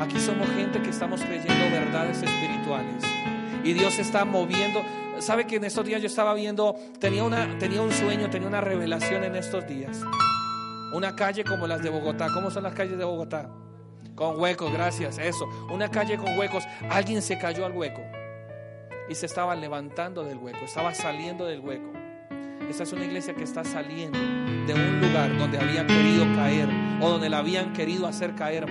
[0.00, 3.04] Aquí somos gente que estamos creyendo verdades espirituales.
[3.62, 4.82] Y Dios está moviendo.
[5.18, 8.62] ¿Sabe que en estos días yo estaba viendo, tenía, una, tenía un sueño, tenía una
[8.62, 10.00] revelación en estos días?
[10.94, 12.28] Una calle como las de Bogotá.
[12.32, 13.50] ¿Cómo son las calles de Bogotá?
[14.14, 15.46] Con huecos, gracias, eso.
[15.70, 16.64] Una calle con huecos.
[16.88, 18.00] Alguien se cayó al hueco
[19.10, 21.92] y se estaba levantando del hueco, estaba saliendo del hueco.
[22.68, 26.68] Esta es una iglesia que está saliendo de un lugar donde había querido caer
[27.00, 28.66] o donde la habían querido hacer caer.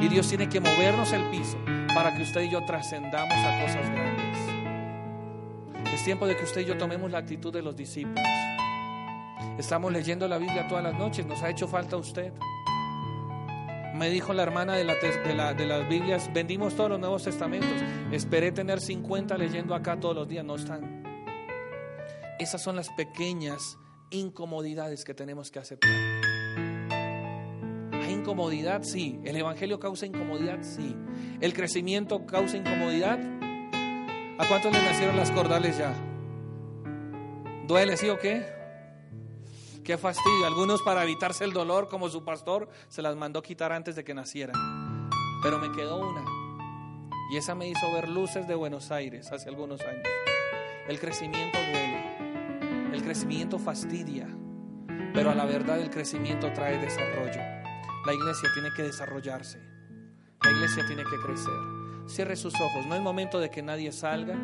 [0.00, 1.58] Y Dios tiene que movernos el piso
[1.94, 4.38] para que usted y yo trascendamos a cosas grandes.
[5.92, 8.24] Es tiempo de que usted y yo tomemos la actitud de los discípulos.
[9.58, 12.32] Estamos leyendo la Biblia todas las noches, nos ha hecho falta usted.
[13.94, 14.94] Me dijo la hermana de, la,
[15.54, 17.82] de, las Biblias, vendimos todos los Nuevos Testamentos.
[18.12, 21.02] Esperé tener 50 leyendo acá todos los días, no están.
[22.38, 23.76] Esas son las pequeñas
[24.10, 25.90] incomodidades que tenemos que aceptar.
[28.28, 28.82] ¿Hay incomodidad?
[28.82, 29.18] Sí.
[29.24, 30.58] ¿El Evangelio causa incomodidad?
[30.60, 30.94] Sí.
[31.40, 33.18] ¿El crecimiento causa incomodidad?
[34.38, 35.94] ¿A cuántos les nacieron las cordales ya?
[37.66, 38.44] ¿Duele, sí o qué?
[39.82, 40.46] Qué fastidio.
[40.46, 44.12] Algunos para evitarse el dolor, como su pastor, se las mandó quitar antes de que
[44.12, 45.08] nacieran.
[45.42, 46.22] Pero me quedó una.
[47.32, 50.06] Y esa me hizo ver luces de Buenos Aires hace algunos años.
[50.86, 52.92] El crecimiento duele.
[52.92, 54.28] El crecimiento fastidia.
[55.14, 57.57] Pero a la verdad el crecimiento trae desarrollo.
[58.08, 59.58] La iglesia tiene que desarrollarse.
[60.42, 61.52] La iglesia tiene que crecer.
[62.06, 62.86] Cierre sus ojos.
[62.86, 64.34] No es momento de que nadie salga.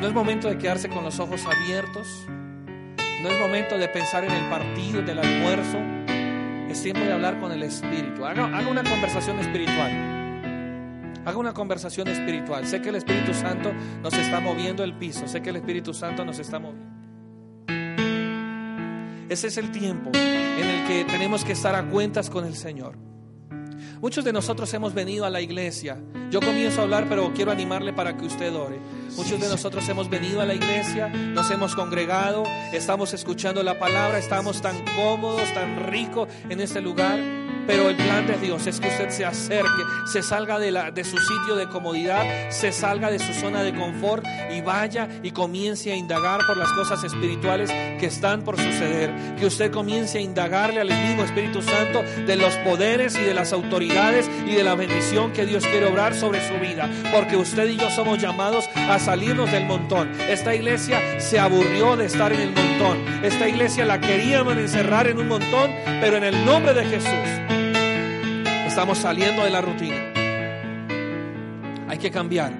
[0.00, 2.08] No es momento de quedarse con los ojos abiertos.
[3.20, 5.76] No es momento de pensar en el partido, del almuerzo.
[6.70, 8.24] Es tiempo de hablar con el Espíritu.
[8.24, 11.20] Haga, haga una conversación espiritual.
[11.26, 12.66] Haga una conversación espiritual.
[12.66, 13.70] Sé que el Espíritu Santo
[14.02, 15.28] nos está moviendo el piso.
[15.28, 16.87] Sé que el Espíritu Santo nos está moviendo.
[19.28, 22.96] Ese es el tiempo en el que tenemos que estar a cuentas con el Señor.
[24.00, 25.98] Muchos de nosotros hemos venido a la iglesia.
[26.30, 28.78] Yo comienzo a hablar, pero quiero animarle para que usted ore.
[29.16, 34.18] Muchos de nosotros hemos venido a la iglesia, nos hemos congregado, estamos escuchando la palabra,
[34.18, 37.18] estamos tan cómodos, tan ricos en este lugar.
[37.68, 41.04] Pero el plan de Dios es que usted se acerque, se salga de, la, de
[41.04, 45.92] su sitio de comodidad, se salga de su zona de confort y vaya y comience
[45.92, 49.36] a indagar por las cosas espirituales que están por suceder.
[49.36, 53.52] Que usted comience a indagarle al mismo Espíritu Santo de los poderes y de las
[53.52, 56.88] autoridades y de la bendición que Dios quiere obrar sobre su vida.
[57.12, 60.10] Porque usted y yo somos llamados a salirnos del montón.
[60.30, 63.04] Esta iglesia se aburrió de estar en el montón.
[63.22, 67.57] Esta iglesia la queríamos encerrar en un montón, pero en el nombre de Jesús
[68.78, 70.12] estamos saliendo de la rutina.
[71.88, 72.52] Hay que cambiar.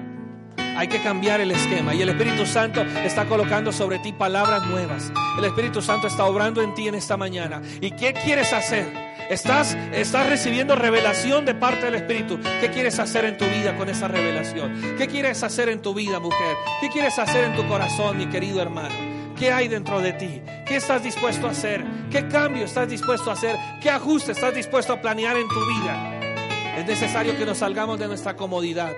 [0.75, 1.95] Hay que cambiar el esquema.
[1.95, 5.13] Y el Espíritu Santo está colocando sobre ti palabras nuevas.
[5.37, 7.61] El Espíritu Santo está obrando en ti en esta mañana.
[7.79, 8.91] ¿Y qué quieres hacer?
[9.29, 12.37] Estás, estás recibiendo revelación de parte del Espíritu.
[12.59, 14.97] ¿Qué quieres hacer en tu vida con esa revelación?
[14.97, 16.57] ¿Qué quieres hacer en tu vida, mujer?
[16.81, 19.08] ¿Qué quieres hacer en tu corazón, mi querido hermano?
[19.39, 20.41] ¿Qué hay dentro de ti?
[20.67, 21.85] ¿Qué estás dispuesto a hacer?
[22.11, 23.55] ¿Qué cambio estás dispuesto a hacer?
[23.81, 26.75] ¿Qué ajuste estás dispuesto a planear en tu vida?
[26.77, 28.91] Es necesario que nos salgamos de nuestra comodidad.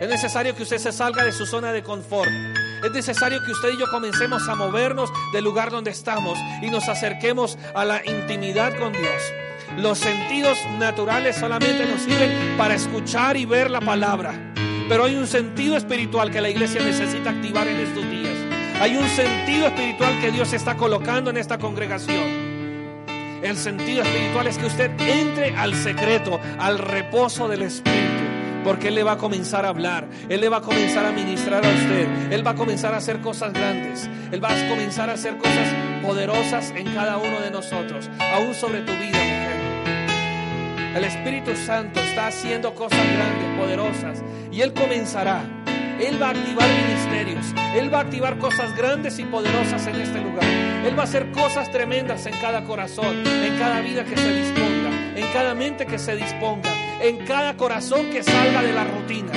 [0.00, 2.30] Es necesario que usted se salga de su zona de confort.
[2.82, 6.88] Es necesario que usted y yo comencemos a movernos del lugar donde estamos y nos
[6.88, 9.22] acerquemos a la intimidad con Dios.
[9.76, 14.32] Los sentidos naturales solamente nos sirven para escuchar y ver la palabra.
[14.88, 18.53] Pero hay un sentido espiritual que la iglesia necesita activar en estos días.
[18.80, 22.54] Hay un sentido espiritual que Dios está colocando en esta congregación.
[23.42, 28.24] El sentido espiritual es que usted entre al secreto, al reposo del Espíritu.
[28.64, 31.64] Porque Él le va a comenzar a hablar, Él le va a comenzar a ministrar
[31.64, 35.12] a usted, Él va a comenzar a hacer cosas grandes, Él va a comenzar a
[35.12, 35.68] hacer cosas
[36.02, 40.96] poderosas en cada uno de nosotros, aún sobre tu vida, mujer.
[40.96, 45.42] El Espíritu Santo está haciendo cosas grandes, poderosas, y Él comenzará
[46.00, 47.46] él va a activar ministerios.
[47.74, 50.44] Él va a activar cosas grandes y poderosas en este lugar.
[50.44, 54.90] Él va a hacer cosas tremendas en cada corazón, en cada vida que se disponga,
[55.16, 56.70] en cada mente que se disponga,
[57.00, 59.32] en cada corazón que salga de la rutina.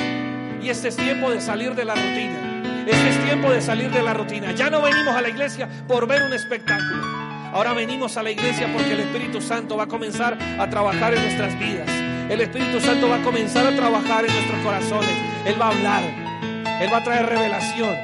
[0.61, 2.85] Y este es tiempo de salir de la rutina.
[2.87, 4.51] Este es tiempo de salir de la rutina.
[4.53, 7.03] Ya no venimos a la iglesia por ver un espectáculo.
[7.53, 11.21] Ahora venimos a la iglesia porque el Espíritu Santo va a comenzar a trabajar en
[11.21, 11.89] nuestras vidas.
[12.29, 15.11] El Espíritu Santo va a comenzar a trabajar en nuestros corazones.
[15.45, 16.26] Él va a hablar.
[16.79, 17.95] Él va a traer revelación.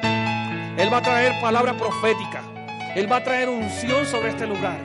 [0.78, 2.42] Él va a traer palabra profética.
[2.96, 4.80] Él va a traer unción sobre este lugar.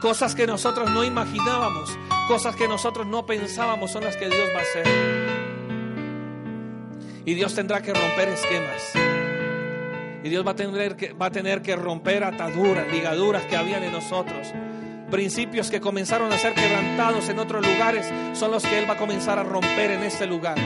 [0.00, 1.98] Cosas que nosotros no imaginábamos,
[2.28, 4.86] cosas que nosotros no pensábamos son las que Dios va a hacer.
[7.24, 8.92] Y Dios tendrá que romper esquemas.
[10.22, 14.52] Y Dios va a tener que, tener que romper ataduras, ligaduras que habían en nosotros.
[15.10, 18.96] Principios que comenzaron a ser quebrantados en otros lugares son los que Él va a
[18.96, 20.56] comenzar a romper en este lugar.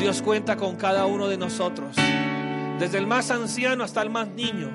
[0.00, 1.94] Dios cuenta con cada uno de nosotros,
[2.78, 4.70] desde el más anciano hasta el más niño.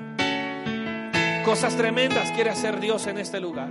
[1.44, 3.68] Cosas tremendas quiere hacer Dios en este lugar.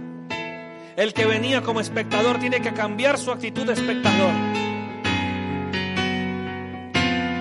[0.97, 4.33] El que venía como espectador tiene que cambiar su actitud de espectador.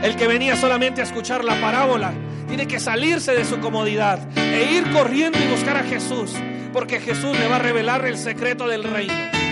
[0.05, 2.13] El que venía solamente a escuchar la parábola
[2.47, 6.33] tiene que salirse de su comodidad e ir corriendo y buscar a Jesús,
[6.73, 9.44] porque Jesús le va a revelar el secreto del reino.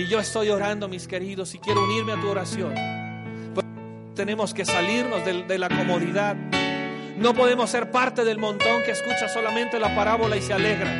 [0.00, 2.74] Y yo estoy orando, mis queridos, y quiero unirme a tu oración.
[4.14, 6.36] tenemos que salirnos de, de la comodidad.
[7.18, 10.90] No podemos ser parte del montón que escucha solamente la parábola y se alegra.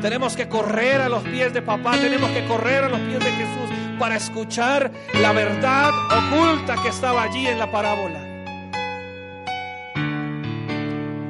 [0.00, 3.30] Tenemos que correr a los pies de papá, tenemos que correr a los pies de
[3.30, 8.24] Jesús para escuchar la verdad oculta que estaba allí en la parábola.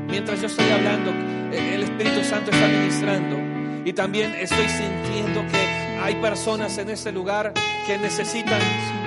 [0.07, 3.37] mientras yo estoy hablando, el Espíritu Santo está ministrando.
[3.85, 7.55] Y también estoy sintiendo que hay personas en este lugar
[7.87, 8.61] que necesitan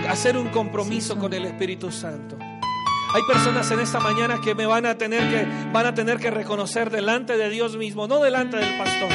[0.10, 2.40] hacer un compromiso con el Espíritu Santo.
[2.42, 6.32] Hay personas en esta mañana que me van a tener que van a tener que
[6.32, 9.10] reconocer delante de Dios mismo, no delante del pastor.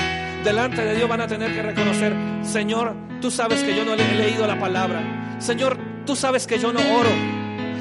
[0.45, 4.09] Delante de Dios van a tener que reconocer, Señor, tú sabes que yo no le
[4.13, 5.37] he leído la palabra.
[5.41, 5.77] Señor,
[6.07, 7.11] tú sabes que yo no oro.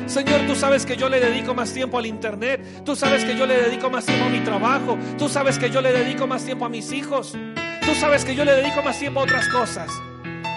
[0.08, 2.84] Señor, tú sabes que yo le dedico más tiempo al internet.
[2.84, 4.98] Tú sabes que yo le dedico más tiempo a mi trabajo.
[5.20, 7.38] Tú sabes que yo le dedico más tiempo a mis hijos.
[7.92, 9.92] Tú sabes que yo le dedico más tiempo a otras cosas.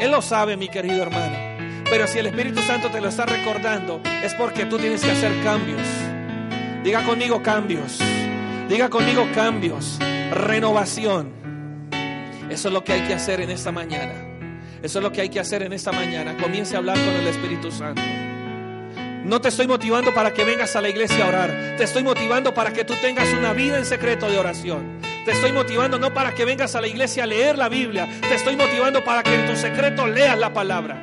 [0.00, 1.36] Él lo sabe, mi querido hermano.
[1.90, 5.32] Pero si el Espíritu Santo te lo está recordando, es porque tú tienes que hacer
[5.42, 5.82] cambios.
[6.84, 7.98] Diga conmigo cambios.
[8.68, 9.98] Diga conmigo cambios.
[10.30, 11.32] Renovación.
[12.50, 14.14] Eso es lo que hay que hacer en esta mañana.
[14.80, 16.36] Eso es lo que hay que hacer en esta mañana.
[16.36, 18.00] Comience a hablar con el Espíritu Santo.
[19.24, 21.74] No te estoy motivando para que vengas a la iglesia a orar.
[21.78, 25.13] Te estoy motivando para que tú tengas una vida en secreto de oración.
[25.24, 28.06] Te estoy motivando no para que vengas a la iglesia a leer la Biblia.
[28.20, 31.02] Te estoy motivando para que en tu secreto leas la palabra.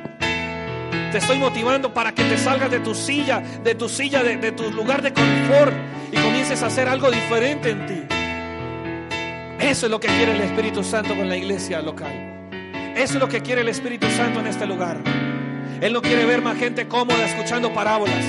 [1.10, 4.70] Te estoy motivando para que te salgas de tu silla, de tu silla, de, tu
[4.70, 5.74] lugar de confort
[6.12, 8.02] y comiences a hacer algo diferente en ti.
[9.58, 12.12] Eso es lo que quiere el Espíritu Santo con la iglesia local.
[12.94, 14.98] Eso es lo que quiere el Espíritu Santo en este lugar.
[15.80, 18.24] Él no quiere ver más gente cómoda escuchando parábolas.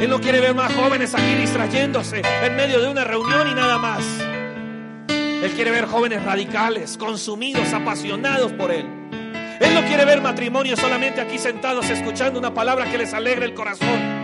[0.00, 3.78] Él no quiere ver más jóvenes aquí distrayéndose en medio de una reunión y nada
[3.78, 4.04] más.
[5.42, 8.86] Él quiere ver jóvenes radicales, consumidos, apasionados por Él.
[9.60, 13.54] Él no quiere ver matrimonios solamente aquí sentados escuchando una palabra que les alegre el
[13.54, 14.18] corazón.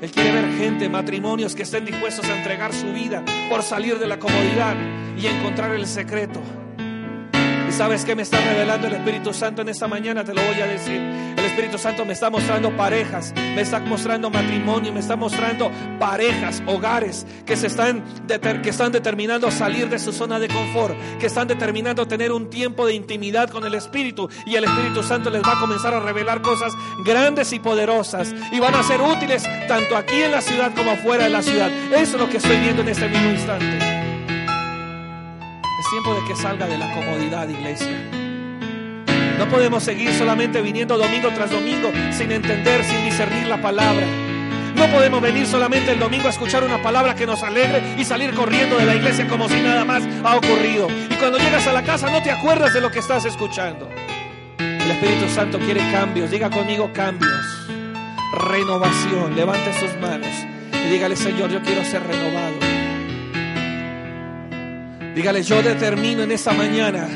[0.00, 4.06] Él quiere ver gente, matrimonios que estén dispuestos a entregar su vida por salir de
[4.06, 4.76] la comodidad
[5.16, 6.40] y encontrar el secreto
[7.74, 10.66] sabes que me está revelando el Espíritu Santo en esta mañana, te lo voy a
[10.66, 11.00] decir.
[11.36, 16.62] El Espíritu Santo me está mostrando parejas, me está mostrando matrimonio, me está mostrando parejas,
[16.66, 18.04] hogares que se están,
[18.62, 22.86] que están determinando salir de su zona de confort, que están determinando tener un tiempo
[22.86, 26.42] de intimidad con el Espíritu y el Espíritu Santo les va a comenzar a revelar
[26.42, 26.72] cosas
[27.04, 31.24] grandes y poderosas y van a ser útiles tanto aquí en la ciudad como afuera
[31.24, 31.70] de la ciudad.
[31.92, 34.03] Eso es lo que estoy viendo en este mismo instante
[35.94, 38.10] tiempo de que salga de la comodidad, iglesia.
[39.38, 44.04] No podemos seguir solamente viniendo domingo tras domingo sin entender, sin discernir la palabra.
[44.74, 48.34] No podemos venir solamente el domingo a escuchar una palabra que nos alegre y salir
[48.34, 50.88] corriendo de la iglesia como si nada más ha ocurrido.
[51.10, 53.88] Y cuando llegas a la casa no te acuerdas de lo que estás escuchando.
[54.58, 56.28] El Espíritu Santo quiere cambios.
[56.28, 57.68] Diga conmigo cambios.
[58.32, 59.36] Renovación.
[59.36, 60.32] Levante sus manos
[60.72, 62.73] y dígale, Señor, yo quiero ser renovado.
[65.14, 67.06] Dígale, yo determino en esta mañana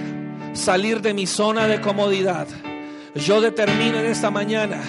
[0.52, 2.46] salir de mi zona de comodidad.
[3.14, 4.80] Yo determino en esta mañana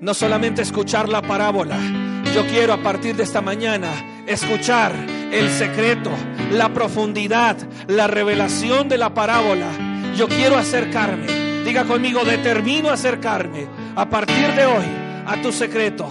[0.00, 1.78] no solamente escuchar la parábola,
[2.34, 3.90] yo quiero a partir de esta mañana
[4.26, 4.92] escuchar
[5.32, 6.10] el secreto,
[6.52, 7.56] la profundidad,
[7.88, 9.68] la revelación de la parábola.
[10.16, 11.26] Yo quiero acercarme.
[11.64, 14.86] Diga conmigo, determino acercarme a partir de hoy
[15.26, 16.10] a tu secreto.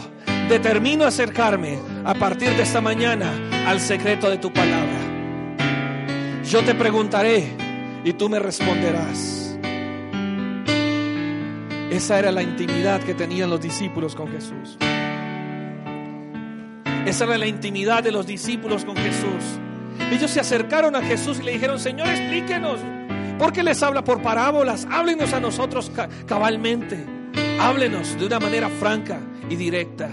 [0.49, 3.31] Determino acercarme a partir de esta mañana
[3.67, 5.14] al secreto de tu palabra.
[6.49, 7.47] Yo te preguntaré
[8.03, 9.57] y tú me responderás.
[11.89, 14.77] Esa era la intimidad que tenían los discípulos con Jesús.
[17.05, 19.59] Esa era la intimidad de los discípulos con Jesús.
[20.11, 22.79] Ellos se acercaron a Jesús y le dijeron, Señor, explíquenos.
[23.39, 24.87] ¿Por qué les habla por parábolas?
[24.91, 25.91] Háblenos a nosotros
[26.27, 27.03] cabalmente.
[27.59, 29.19] Háblenos de una manera franca
[29.49, 30.09] y directa.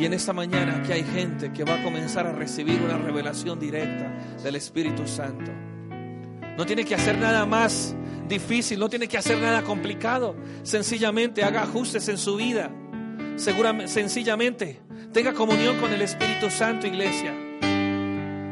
[0.00, 3.60] Y en esta mañana aquí hay gente que va a comenzar a recibir una revelación
[3.60, 4.10] directa
[4.42, 5.52] del Espíritu Santo.
[6.56, 7.94] No tiene que hacer nada más
[8.26, 10.34] difícil, no tiene que hacer nada complicado.
[10.62, 12.70] Sencillamente haga ajustes en su vida.
[13.36, 14.80] Seguramente, sencillamente
[15.12, 17.49] tenga comunión con el Espíritu Santo, iglesia.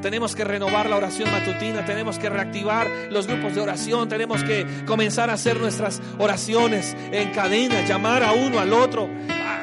[0.02, 4.66] Tenemos que renovar la oración matutina, tenemos que reactivar los grupos de oración, tenemos que
[4.86, 9.08] comenzar a hacer nuestras oraciones en cadena, llamar a uno al otro,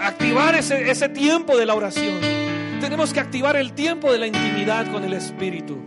[0.02, 2.20] activar ese, ese tiempo de la oración.
[2.82, 5.84] Tenemos que activar el tiempo de la intimidad con el Espíritu.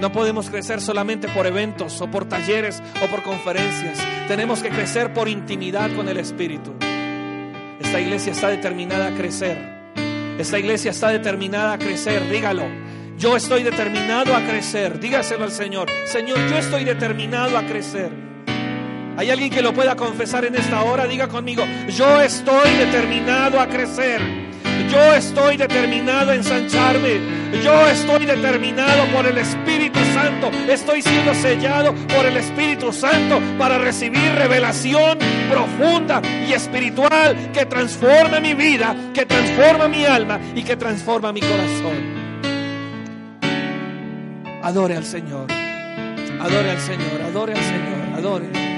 [0.00, 3.98] No podemos crecer solamente por eventos o por talleres o por conferencias.
[4.26, 6.72] Tenemos que crecer por intimidad con el Espíritu.
[7.78, 9.58] Esta iglesia está determinada a crecer.
[10.38, 12.28] Esta iglesia está determinada a crecer.
[12.28, 12.91] Dígalo.
[13.22, 14.98] Yo estoy determinado a crecer.
[14.98, 15.88] Dígaselo al Señor.
[16.06, 18.10] Señor, yo estoy determinado a crecer.
[19.16, 21.06] ¿Hay alguien que lo pueda confesar en esta hora?
[21.06, 21.62] Diga conmigo,
[21.96, 24.20] yo estoy determinado a crecer.
[24.90, 27.20] Yo estoy determinado a ensancharme.
[27.62, 30.50] Yo estoy determinado por el Espíritu Santo.
[30.68, 35.16] Estoy siendo sellado por el Espíritu Santo para recibir revelación
[35.48, 41.40] profunda y espiritual que transforma mi vida, que transforma mi alma y que transforma mi
[41.40, 42.21] corazón.
[44.62, 45.50] Adore al Señor.
[45.50, 47.20] Adore al Señor.
[47.20, 48.18] Adore al Señor.
[48.18, 48.71] Adore.